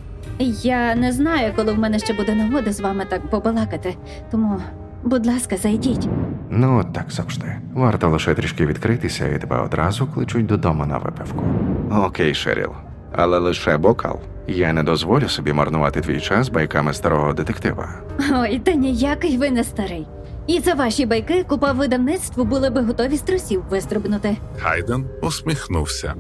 Я 0.63 0.95
не 0.95 1.13
знаю, 1.13 1.53
коли 1.57 1.73
в 1.73 1.79
мене 1.79 1.99
ще 1.99 2.13
буде 2.13 2.35
нагода 2.35 2.73
з 2.73 2.81
вами 2.81 3.05
так 3.09 3.31
побалакати, 3.31 3.95
тому, 4.31 4.61
будь 5.05 5.27
ласка, 5.27 5.57
зайдіть. 5.57 6.09
Ну, 6.51 6.79
от 6.81 6.93
так 6.93 7.11
завжди. 7.11 7.57
Варто 7.75 8.09
лише 8.09 8.35
трішки 8.35 8.67
відкритися, 8.67 9.29
і 9.29 9.39
тебе 9.39 9.61
одразу 9.61 10.07
кличуть 10.07 10.47
додому 10.47 10.87
на 10.87 10.99
випивку. 10.99 11.45
Окей, 11.93 12.35
Шеріл, 12.35 12.71
але 13.13 13.39
лише 13.39 13.77
бокал. 13.77 14.21
Я 14.49 14.73
не 14.73 14.83
дозволю 14.83 15.29
собі 15.29 15.53
марнувати 15.53 16.01
твій 16.01 16.21
час 16.21 16.49
байками 16.49 16.93
старого 16.93 17.33
детектива. 17.33 17.89
Ой, 18.33 18.59
та 18.59 18.73
ніякий 18.73 19.37
ви 19.39 19.51
не 19.51 19.65
старий. 19.65 20.07
І 20.47 20.61
за 20.61 20.75
ваші 20.75 21.07
байки 21.07 21.45
купа 21.45 21.73
видавництву 21.73 22.45
були 22.45 22.71
би 22.71 22.81
готові 22.83 23.17
з 23.17 23.21
трусів 23.21 23.63
вистрибнути. 23.71 24.37
Хайден 24.59 25.07
усміхнувся. 25.23 26.15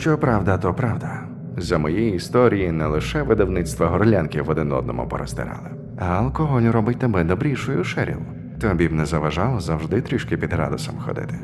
Що 0.00 0.18
правда, 0.18 0.58
то 0.58 0.74
правда. 0.74 1.20
За 1.56 1.78
моєї 1.78 2.14
історії 2.14 2.72
не 2.72 2.86
лише 2.86 3.22
видавництва 3.22 3.86
горлянків 3.86 4.50
один 4.50 4.72
одному 4.72 5.08
порозтирали, 5.08 5.70
а 5.98 6.04
алкоголь 6.04 6.62
робить 6.62 6.98
тебе 6.98 7.24
добрішою, 7.24 7.84
Шеріл. 7.84 8.18
Тобі 8.60 8.88
б 8.88 8.92
не 8.92 9.06
заважало 9.06 9.60
завжди 9.60 10.00
трішки 10.00 10.36
під 10.36 10.52
градусом 10.52 10.94
ходити. 11.06 11.38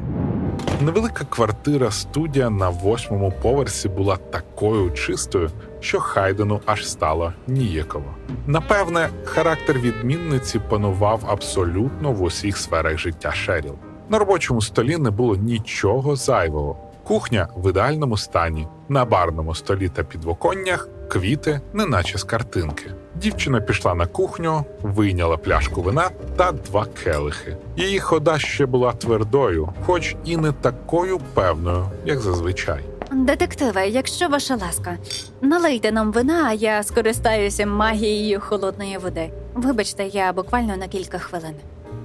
Невелика 0.80 1.24
квартира 1.24 1.90
студія 1.90 2.50
на 2.50 2.68
восьмому 2.68 3.32
поверсі 3.42 3.88
була 3.88 4.16
такою 4.16 4.90
чистою, 4.90 5.50
що 5.80 6.00
Хайдену 6.00 6.60
аж 6.66 6.88
стало 6.88 7.32
ніяково. 7.46 8.14
Напевне, 8.46 9.08
характер 9.24 9.78
відмінниці 9.78 10.58
панував 10.58 11.24
абсолютно 11.28 12.12
в 12.12 12.22
усіх 12.22 12.56
сферах 12.56 12.98
життя 12.98 13.32
Шеріл. 13.32 13.74
На 14.08 14.18
робочому 14.18 14.62
столі 14.62 14.96
не 14.96 15.10
було 15.10 15.36
нічого 15.36 16.16
зайвого. 16.16 16.89
Кухня 17.10 17.48
в 17.56 17.70
ідеальному 17.70 18.16
стані, 18.16 18.66
на 18.88 19.04
барному 19.04 19.54
столі 19.54 19.88
та 19.88 20.02
підвоконнях 20.02 20.88
квіти, 21.08 21.60
неначе 21.72 22.18
з 22.18 22.24
картинки. 22.24 22.90
Дівчина 23.14 23.60
пішла 23.60 23.94
на 23.94 24.06
кухню, 24.06 24.64
вийняла 24.82 25.36
пляшку 25.36 25.82
вина 25.82 26.10
та 26.36 26.52
два 26.52 26.86
келихи. 27.04 27.56
Її 27.76 27.98
хода 27.98 28.38
ще 28.38 28.66
була 28.66 28.92
твердою, 28.92 29.68
хоч 29.86 30.16
і 30.24 30.36
не 30.36 30.52
такою 30.52 31.20
певною, 31.34 31.86
як 32.04 32.20
зазвичай. 32.20 32.80
Детективе, 33.12 33.88
якщо 33.88 34.28
ваша 34.28 34.56
ласка, 34.56 34.98
налийте 35.40 35.92
нам 35.92 36.12
вина, 36.12 36.44
а 36.48 36.52
я 36.52 36.82
скористаюся 36.82 37.66
магією 37.66 38.40
холодної 38.40 38.98
води. 38.98 39.30
Вибачте, 39.54 40.06
я 40.06 40.32
буквально 40.32 40.76
на 40.76 40.88
кілька 40.88 41.18
хвилин. 41.18 41.54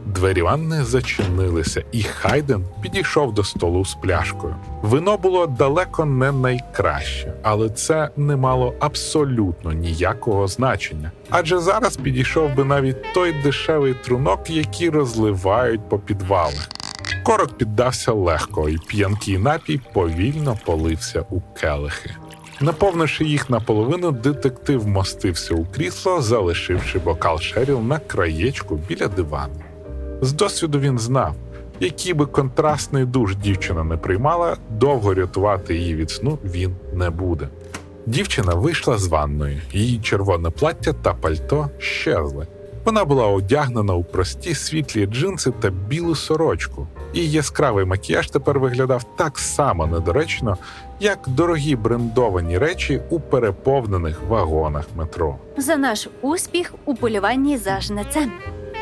Двері 0.05 0.41
ванни 0.41 0.83
зачинилися, 0.83 1.83
і 1.91 2.03
Хайден 2.03 2.65
підійшов 2.81 3.33
до 3.33 3.43
столу 3.43 3.85
з 3.85 3.95
пляшкою. 3.95 4.55
Вино 4.81 5.17
було 5.17 5.47
далеко 5.47 6.05
не 6.05 6.31
найкраще, 6.31 7.33
але 7.43 7.69
це 7.69 8.09
не 8.17 8.35
мало 8.35 8.73
абсолютно 8.79 9.71
ніякого 9.71 10.47
значення. 10.47 11.11
Адже 11.29 11.59
зараз 11.59 11.97
підійшов 11.97 12.55
би 12.55 12.63
навіть 12.63 13.13
той 13.13 13.33
дешевий 13.43 13.93
трунок, 13.93 14.49
який 14.49 14.89
розливають 14.89 15.89
по 15.89 15.99
підвалах. 15.99 16.69
Корок 17.23 17.57
піддався 17.57 18.11
легко, 18.11 18.69
і 18.69 18.77
п'янкий 18.87 19.37
напій 19.37 19.81
повільно 19.93 20.57
полився 20.65 21.25
у 21.29 21.41
келихи. 21.41 22.15
Наповнивши 22.61 23.25
їх 23.25 23.49
наполовину, 23.49 24.11
детектив 24.11 24.87
мостився 24.87 25.55
у 25.55 25.65
крісло, 25.65 26.21
залишивши 26.21 26.99
бокал 26.99 27.39
Шеріл 27.39 27.81
на 27.81 27.99
краєчку 27.99 28.75
біля 28.75 29.07
дивану. 29.07 29.64
З 30.21 30.33
досвіду 30.33 30.79
він 30.79 30.99
знав, 30.99 31.35
який 31.79 32.13
би 32.13 32.25
контрастний 32.25 33.05
душ 33.05 33.35
дівчина 33.35 33.83
не 33.83 33.97
приймала, 33.97 34.57
довго 34.69 35.13
рятувати 35.13 35.75
її 35.75 35.95
від 35.95 36.11
сну 36.11 36.39
він 36.43 36.75
не 36.93 37.09
буде. 37.09 37.49
Дівчина 38.05 38.53
вийшла 38.53 38.97
з 38.97 39.07
ванної, 39.07 39.61
її 39.71 39.99
червоне 39.99 40.49
плаття 40.49 40.93
та 40.93 41.13
пальто 41.13 41.69
щезли. 41.77 42.47
Вона 42.85 43.05
була 43.05 43.27
одягнена 43.27 43.93
у 43.93 44.03
прості 44.03 44.55
світлі 44.55 45.05
джинси 45.05 45.51
та 45.59 45.69
білу 45.69 46.15
сорочку, 46.15 46.87
і 47.13 47.31
яскравий 47.31 47.85
макіяж 47.85 48.29
тепер 48.29 48.59
виглядав 48.59 49.03
так 49.17 49.39
само 49.39 49.87
недоречно, 49.87 50.57
як 50.99 51.19
дорогі 51.27 51.75
брендовані 51.75 52.57
речі 52.57 53.01
у 53.09 53.19
переповнених 53.19 54.21
вагонах 54.27 54.85
метро. 54.95 55.35
За 55.57 55.77
наш 55.77 56.07
успіх 56.21 56.73
у 56.85 56.95
полюванні 56.95 57.57
за 57.57 57.81
жнецем. 57.81 58.31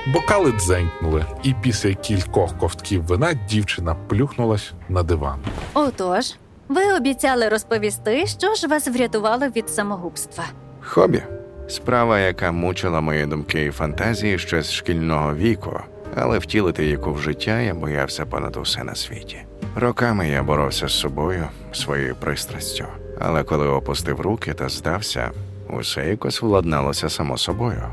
Бокали 0.08 0.52
дзенькнули, 0.52 1.26
і 1.44 1.54
після 1.62 1.94
кількох 1.94 2.58
ковтків 2.58 3.04
вина 3.04 3.34
дівчина 3.50 3.96
плюхнулась 4.08 4.74
на 4.90 5.04
диван. 5.04 5.40
Отож, 5.74 6.34
ви 6.68 6.94
обіцяли 6.94 7.50
розповісти, 7.50 8.28
що 8.28 8.54
ж 8.56 8.68
вас 8.68 8.88
врятувало 8.88 9.48
від 9.48 9.70
самогубства. 9.70 10.44
Хобі 10.82 11.24
справа, 11.68 12.20
яка 12.20 12.52
мучила 12.52 13.02
мої 13.02 13.26
думки 13.26 13.66
і 13.66 13.72
фантазії 13.72 14.40
ще 14.40 14.62
з 14.62 14.72
шкільного 14.72 15.36
віку, 15.36 15.80
але 16.16 16.40
втілити 16.40 16.86
яку 16.86 17.14
в 17.14 17.22
життя 17.22 17.60
я 17.60 17.74
боявся 17.74 18.26
понад 18.26 18.58
усе 18.58 18.84
на 18.84 18.96
світі. 18.96 19.38
Роками 19.76 20.30
я 20.30 20.44
боровся 20.44 20.88
з 20.88 21.00
собою, 21.00 21.48
своєю 21.72 22.16
пристрастю, 22.16 22.86
але 23.20 23.44
коли 23.44 23.68
опустив 23.68 24.20
руки 24.22 24.54
та 24.54 24.70
здався, 24.70 25.32
усе 25.70 26.10
якось 26.10 26.42
владналося 26.42 27.10
само 27.10 27.38
собою. 27.38 27.84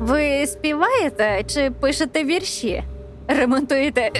Ви 0.00 0.46
співаєте 0.46 1.44
чи 1.46 1.70
пишете 1.70 2.24
вірші? 2.24 2.84
Ремонтуєте 3.28 4.10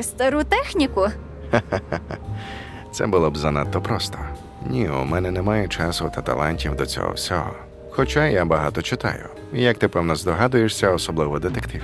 стару 0.00 0.44
техніку? 0.44 1.06
Це 2.92 3.06
було 3.06 3.30
б 3.30 3.36
занадто 3.36 3.80
просто. 3.80 4.18
Ні, 4.66 4.88
у 4.88 5.04
мене 5.04 5.30
немає 5.30 5.68
часу 5.68 6.10
та 6.14 6.20
талантів 6.20 6.76
до 6.76 6.86
цього 6.86 7.12
всього. 7.12 7.50
Хоча 7.90 8.26
я 8.26 8.44
багато 8.44 8.82
читаю, 8.82 9.28
як 9.52 9.78
ти 9.78 9.88
певно 9.88 10.16
здогадуєшся, 10.16 10.90
особливо 10.90 11.38
детективів. 11.38 11.82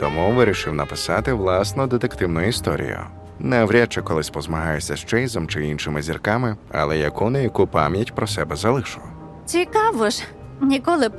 Тому 0.00 0.32
вирішив 0.32 0.74
написати 0.74 1.32
власну 1.32 1.86
детективну 1.86 2.42
історію. 2.48 3.00
Навряд 3.38 3.92
чи 3.92 4.02
колись 4.02 4.30
позмагаюся 4.30 4.96
з 4.96 5.04
Чейзом 5.04 5.48
чи 5.48 5.66
іншими 5.66 6.02
зірками, 6.02 6.56
але 6.72 6.98
яку 6.98 7.30
не 7.30 7.42
яку 7.42 7.66
пам'ять 7.66 8.14
про 8.14 8.26
себе 8.26 8.56
залишу. 8.56 9.00
Цікаво 9.46 10.10
ж, 10.10 10.22
ніколи 10.60 11.08
б 11.08 11.12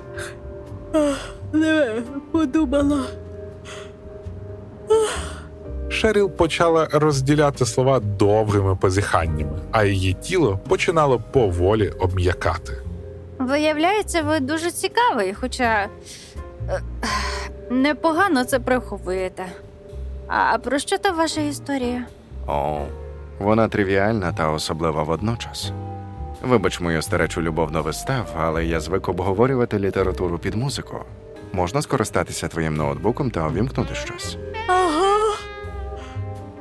не 1.53 2.01
подумала. 2.31 3.03
Шеріл 5.89 6.29
почала 6.29 6.87
розділяти 6.91 7.65
слова 7.65 7.99
довгими 7.99 8.75
позіханнями, 8.75 9.59
а 9.71 9.83
її 9.83 10.13
тіло 10.13 10.59
починало 10.67 11.19
поволі 11.31 11.89
обм'якати. 11.89 12.73
Виявляється, 13.39 14.21
ви 14.21 14.39
дуже 14.39 14.71
цікавий, 14.71 15.33
хоча 15.33 15.87
е, 16.69 16.81
непогано 17.69 18.43
це 18.43 18.59
приховуєте. 18.59 19.45
А 20.27 20.57
про 20.57 20.79
що 20.79 20.97
то 20.97 21.13
ваша 21.13 21.41
історія? 21.41 22.05
О, 22.47 22.81
вона 23.39 23.67
тривіальна 23.67 24.33
та 24.33 24.51
особлива 24.51 25.03
водночас. 25.03 25.71
Вибач 26.41 26.79
мою 26.79 27.01
старечу 27.01 27.41
любов 27.41 27.71
до 27.71 27.81
вистав, 27.81 28.35
але 28.39 28.65
я 28.65 28.79
звик 28.79 29.09
обговорювати 29.09 29.79
літературу 29.79 30.37
під 30.37 30.55
музику. 30.55 30.97
Можна 31.53 31.81
скористатися 31.81 32.47
твоїм 32.47 32.75
ноутбуком 32.75 33.31
та 33.31 33.47
увімкнути 33.47 33.95
щось. 33.95 34.37
Ага. 34.67 35.35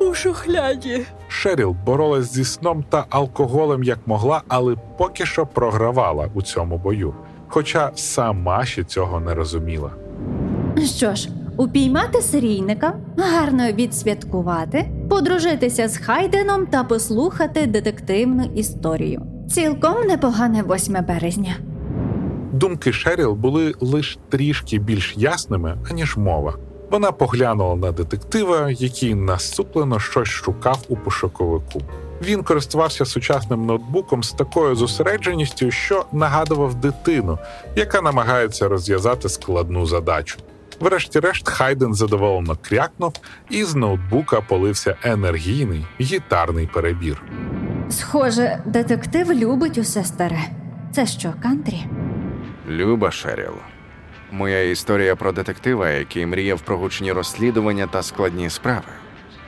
У 0.01 0.15
шухляді. 0.15 1.07
Шеріл 1.29 1.77
боролась 1.87 2.33
зі 2.33 2.45
сном 2.45 2.85
та 2.89 3.05
алкоголем 3.11 3.83
як 3.83 3.99
могла, 4.07 4.43
але 4.49 4.77
поки 4.99 5.27
що 5.27 5.47
програвала 5.47 6.29
у 6.35 6.43
цьому 6.43 6.79
бою, 6.79 7.15
хоча 7.49 7.91
сама 7.95 8.65
ще 8.65 8.85
цього 8.85 9.21
не 9.21 9.35
розуміла. 9.35 9.91
Що 10.85 11.15
ж, 11.15 11.29
упіймати 11.57 12.23
серійника, 12.23 12.95
гарно 13.17 13.73
відсвяткувати, 13.73 14.89
подружитися 15.11 15.89
з 15.89 15.99
Хайденом 15.99 16.67
та 16.67 16.85
послухати 16.85 17.67
детективну 17.67 18.45
історію. 18.55 19.23
Цілком 19.51 20.07
непогане 20.07 20.63
8 20.63 20.97
березня. 21.09 21.57
Думки 22.53 22.93
Шеріл 22.93 23.33
були 23.33 23.75
лише 23.81 24.19
трішки 24.29 24.79
більш 24.79 25.15
ясними, 25.17 25.79
аніж 25.91 26.17
мова. 26.17 26.55
Вона 26.91 27.13
поглянула 27.13 27.77
на 27.77 27.93
детектива, 27.93 28.71
який 28.71 29.15
насуплено 29.15 30.01
щось 30.01 30.29
шукав 30.29 30.85
у 30.89 30.97
пошуковику. 30.97 31.83
Він 32.23 32.43
користувався 32.43 33.05
сучасним 33.05 33.67
ноутбуком 33.67 34.23
з 34.23 34.33
такою 34.33 34.75
зосередженістю, 34.75 35.71
що 35.71 36.05
нагадував 36.13 36.75
дитину, 36.75 37.39
яка 37.77 38.03
намагається 38.03 38.69
розв'язати 38.69 39.29
складну 39.29 39.87
задачу. 39.87 40.39
Врешті-решт, 40.81 41.49
Хайден 41.49 41.95
задоволено 41.95 42.59
крякнув, 42.63 43.13
і 43.51 43.65
з 43.65 43.75
ноутбука 43.75 44.41
полився 44.41 44.97
енергійний 45.03 45.87
гітарний 46.01 46.67
перебір. 46.75 47.23
Схоже, 47.91 48.63
детектив 48.67 49.33
любить 49.33 49.79
усе 49.79 50.05
старе. 50.05 50.41
Це 50.93 51.07
що, 51.07 51.33
кантрі? 51.43 51.85
Люба 52.69 53.11
Шеріл. 53.11 53.55
Моя 54.33 54.63
історія 54.63 55.17
про 55.17 55.33
детектива, 55.33 55.91
який 55.91 56.27
мріяв 56.27 56.61
про 56.61 56.79
гучні 56.79 57.13
розслідування 57.13 57.87
та 57.87 58.03
складні 58.03 58.51
справи. 58.51 58.83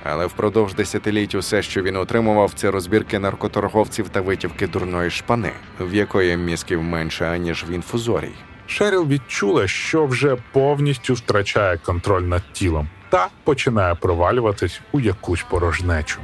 Але 0.05 0.27
впродовж 0.27 0.75
десятиліть 0.75 1.35
усе, 1.35 1.63
що 1.63 1.83
він 1.83 1.97
отримував, 1.97 2.53
це 2.55 2.71
розбірки 2.71 3.19
наркоторговців 3.19 4.09
та 4.09 4.21
витівки 4.21 4.67
дурної 4.67 5.11
шпани, 5.11 5.51
в 5.81 5.95
якої 5.95 6.37
мізків 6.37 6.83
менше, 6.83 7.27
аніж 7.27 7.65
в 7.69 7.71
інфузорій. 7.71 8.35
Шеріл 8.67 9.07
відчула, 9.09 9.69
що 9.69 10.07
вже 10.07 10.37
повністю 10.53 11.15
втрачає 11.15 11.79
контроль 11.79 12.23
над 12.23 12.43
тілом 12.53 12.89
та 13.11 13.29
починає 13.45 13.95
провалюватись 13.95 14.81
у 14.93 15.01
якусь 15.01 15.43
порожнечу. 15.43 16.21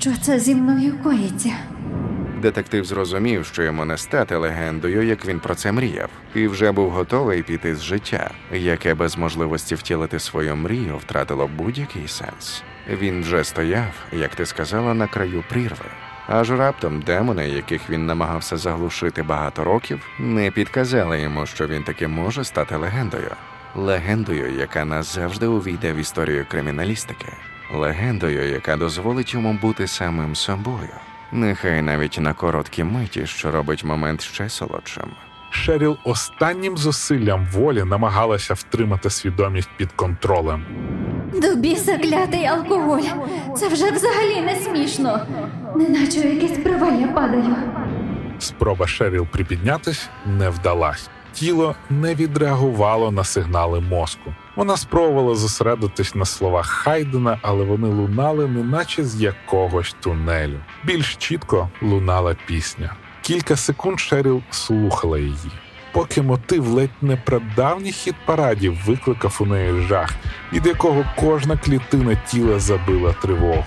Що 0.00 0.10
це 0.22 0.38
зі 0.38 0.54
мною 0.54 0.98
коїться? 1.02 1.50
Детектив 2.40 2.84
зрозумів, 2.84 3.46
що 3.46 3.62
йому 3.62 3.84
не 3.84 3.96
стати 3.98 4.36
легендою, 4.36 5.02
як 5.02 5.26
він 5.26 5.40
про 5.40 5.54
це 5.54 5.72
мріяв, 5.72 6.10
і 6.34 6.48
вже 6.48 6.72
був 6.72 6.90
готовий 6.90 7.42
піти 7.42 7.76
з 7.76 7.82
життя, 7.82 8.30
яке 8.52 8.94
без 8.94 9.16
можливості 9.16 9.74
втілити 9.74 10.18
свою 10.18 10.56
мрію 10.56 10.96
втратило 10.96 11.50
будь-який 11.56 12.08
сенс. 12.08 12.62
Він 12.88 13.22
вже 13.22 13.44
стояв, 13.44 13.92
як 14.12 14.34
ти 14.34 14.46
сказала, 14.46 14.94
на 14.94 15.06
краю 15.06 15.44
прірви. 15.48 15.84
Аж 16.26 16.50
раптом 16.50 17.00
демони, 17.00 17.48
яких 17.48 17.90
він 17.90 18.06
намагався 18.06 18.56
заглушити 18.56 19.22
багато 19.22 19.64
років, 19.64 20.06
не 20.18 20.50
підказали 20.50 21.20
йому, 21.20 21.46
що 21.46 21.66
він 21.66 21.82
таки 21.82 22.08
може 22.08 22.44
стати 22.44 22.76
легендою. 22.76 23.30
Легендою, 23.74 24.58
яка 24.58 24.84
назавжди 24.84 25.46
увійде 25.46 25.92
в 25.92 25.96
історію 25.96 26.46
криміналістики, 26.50 27.32
легендою, 27.74 28.48
яка 28.48 28.76
дозволить 28.76 29.34
йому 29.34 29.52
бути 29.52 29.86
самим 29.86 30.34
собою. 30.36 31.09
Нехай 31.32 31.82
навіть 31.82 32.18
на 32.20 32.34
короткі 32.34 32.84
миті, 32.84 33.26
що 33.26 33.50
робить 33.50 33.84
момент 33.84 34.22
ще 34.22 34.48
солодшим. 34.48 35.10
Шеріл 35.50 35.96
останнім 36.04 36.76
зусиллям 36.76 37.46
волі 37.46 37.84
намагалася 37.84 38.54
втримати 38.54 39.10
свідомість 39.10 39.70
під 39.76 39.92
контролем. 39.92 40.64
До 41.42 41.54
біса 41.54 41.98
клятий 41.98 42.44
алкоголь. 42.46 43.02
Це 43.56 43.68
вже 43.68 43.90
взагалі 43.90 44.40
не 44.40 44.56
смішно. 44.56 45.26
Неначе 45.76 46.18
якесь 46.18 46.58
провалля 46.58 47.06
падаю. 47.06 47.56
Спроба 48.38 48.86
Шеріл 48.86 49.26
припіднятись 49.26 50.08
не 50.26 50.50
вдалась. 50.50 51.10
Тіло 51.32 51.74
не 51.90 52.14
відреагувало 52.14 53.10
на 53.10 53.24
сигнали 53.24 53.80
мозку. 53.80 54.34
Вона 54.56 54.76
спробувала 54.76 55.34
зосередитись 55.34 56.14
на 56.14 56.24
словах 56.24 56.66
Хайдена, 56.66 57.38
але 57.42 57.64
вони 57.64 57.88
лунали, 57.88 58.46
неначе 58.46 59.04
з 59.04 59.20
якогось 59.20 59.96
тунелю. 60.00 60.60
Більш 60.84 61.16
чітко 61.16 61.68
лунала 61.82 62.36
пісня. 62.46 62.94
Кілька 63.22 63.56
секунд 63.56 64.00
Шеріл 64.00 64.42
слухала 64.50 65.18
її, 65.18 65.50
поки 65.92 66.22
мотив 66.22 66.66
ледь 66.66 66.90
не 67.02 67.16
прадавніх 67.16 67.94
хіт 67.94 68.14
парадів 68.26 68.78
викликав 68.86 69.36
у 69.40 69.46
неї 69.46 69.82
жах, 69.88 70.10
від 70.52 70.66
якого 70.66 71.04
кожна 71.16 71.56
клітина 71.56 72.14
тіла 72.14 72.58
забила 72.58 73.12
тривогу. 73.12 73.66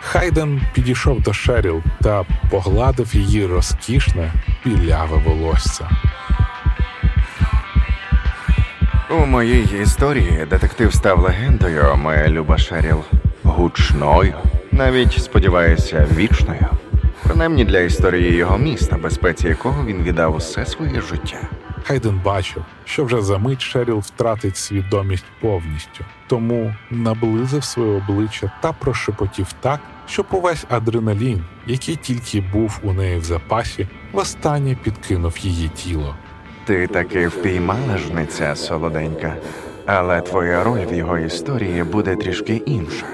Хайден 0.00 0.62
підійшов 0.74 1.22
до 1.22 1.32
Шеріл 1.32 1.82
та 2.02 2.24
погладив 2.50 3.16
її 3.16 3.46
розкішне 3.46 4.32
біляве 4.64 5.16
волосся. 5.16 5.90
У 9.10 9.26
моїй 9.26 9.82
історії 9.82 10.46
детектив 10.50 10.94
став 10.94 11.20
легендою, 11.20 11.96
моя 11.96 12.28
люба 12.28 12.58
Шеріл, 12.58 13.02
гучною, 13.42 14.34
навіть 14.72 15.22
сподіваюся, 15.22 16.08
вічною. 16.16 16.66
Принаймні 17.22 17.64
для 17.64 17.80
історії 17.80 18.34
його 18.34 18.58
міста, 18.58 18.96
безпеці 18.96 19.48
якого 19.48 19.84
він 19.84 20.02
віддав 20.02 20.36
усе 20.36 20.66
своє 20.66 21.00
життя. 21.00 21.38
Хайден 21.84 22.20
бачив, 22.24 22.64
що 22.84 23.04
вже 23.04 23.22
за 23.22 23.38
мить 23.38 23.62
Шеріл 23.62 23.98
втратить 23.98 24.56
свідомість 24.56 25.24
повністю, 25.40 26.04
тому 26.26 26.74
наблизив 26.90 27.64
своє 27.64 27.96
обличчя 27.96 28.52
та 28.62 28.72
прошепотів 28.72 29.46
так, 29.60 29.80
щоб 30.06 30.26
увесь 30.30 30.66
адреналін, 30.70 31.44
який 31.66 31.96
тільки 31.96 32.40
був 32.52 32.80
у 32.82 32.92
неї 32.92 33.18
в 33.18 33.24
запасі, 33.24 33.88
востаннє 34.12 34.76
підкинув 34.82 35.38
її 35.38 35.68
тіло. 35.68 36.16
Ти 36.64 36.86
таки 36.86 37.28
впіймала 37.28 37.98
жниця, 37.98 38.56
солоденька, 38.56 39.34
але 39.86 40.20
твоя 40.20 40.64
роль 40.64 40.86
в 40.86 40.94
його 40.94 41.18
історії 41.18 41.84
буде 41.84 42.16
трішки 42.16 42.62
інша. 42.66 43.06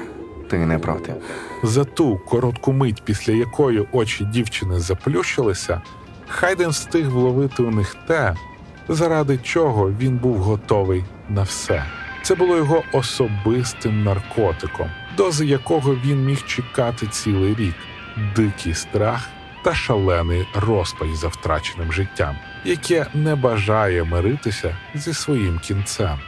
Ти 0.51 0.59
не 0.59 0.79
проти. 0.79 1.15
За 1.63 1.85
ту 1.85 2.19
коротку 2.19 2.73
мить, 2.73 3.03
після 3.05 3.33
якої 3.33 3.89
очі 3.93 4.25
дівчини 4.25 4.81
заплющилися, 4.81 5.83
Хайден 6.29 6.71
встиг 6.71 7.09
вловити 7.09 7.63
у 7.63 7.71
них 7.71 7.97
те, 8.07 8.35
заради 8.89 9.39
чого 9.39 9.91
він 9.91 10.17
був 10.17 10.37
готовий 10.37 11.05
на 11.29 11.43
все. 11.43 11.85
Це 12.23 12.35
було 12.35 12.57
його 12.57 12.83
особистим 12.93 14.05
наркотиком, 14.05 14.91
дози 15.17 15.47
якого 15.47 15.95
він 15.95 16.25
міг 16.25 16.47
чекати 16.47 17.07
цілий 17.07 17.55
рік, 17.55 17.75
дикий 18.37 18.75
страх 18.75 19.29
та 19.63 19.75
шалений 19.75 20.49
розпач 20.55 21.11
за 21.11 21.29
втраченим 21.29 21.93
життям, 21.93 22.37
яке 22.67 23.07
не 23.15 23.35
бажає 23.35 24.05
миритися 24.05 24.77
зі 24.95 25.15
своїм 25.15 25.59
кінцем. 25.59 26.19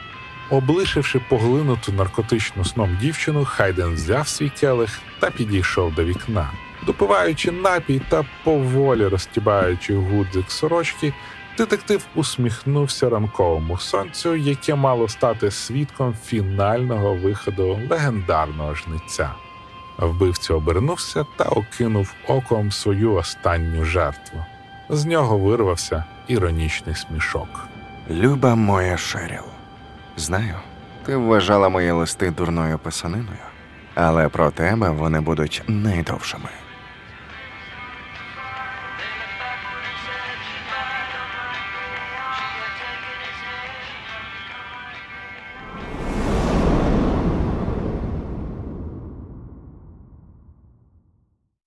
Облишивши 0.51 1.21
поглинуту 1.29 1.93
наркотичну 1.93 2.65
сном 2.65 2.99
дівчину, 3.01 3.45
Хайден 3.45 3.95
взяв 3.95 4.29
свій 4.29 4.49
келих 4.49 5.01
та 5.19 5.31
підійшов 5.31 5.95
до 5.95 6.05
вікна. 6.05 6.51
Допиваючи 6.87 7.51
напій 7.51 8.01
та 8.09 8.25
поволі 8.45 9.07
розтібаючи 9.07 9.97
гудзик 9.97 10.51
сорочки, 10.51 11.13
детектив 11.59 12.07
усміхнувся 12.15 13.09
ранковому 13.09 13.79
сонцю, 13.79 14.37
яке 14.37 14.75
мало 14.75 15.09
стати 15.09 15.51
свідком 15.51 16.15
фінального 16.25 17.15
виходу 17.15 17.81
легендарного 17.91 18.75
жниця. 18.75 19.31
Вбивця 19.99 20.55
обернувся 20.55 21.27
та 21.37 21.45
окинув 21.45 22.15
оком 22.29 22.73
свою 22.73 23.15
останню 23.15 23.85
жертву. 23.85 24.45
З 24.89 25.07
нього 25.07 25.39
вирвався 25.39 26.05
іронічний 26.29 26.95
смішок. 26.95 27.49
Люба 28.11 28.55
моя 28.55 28.97
Шеріл. 28.97 29.45
Знаю, 30.17 30.55
ти 31.07 31.17
вважала 31.17 31.69
мої 31.69 31.91
листи 31.91 32.31
дурною 32.31 32.79
писаниною, 32.79 33.47
але 33.95 34.29
про 34.29 34.51
тебе 34.51 34.91
вони 34.91 35.21
будуть 35.21 35.63
найдовшими. 35.69 36.49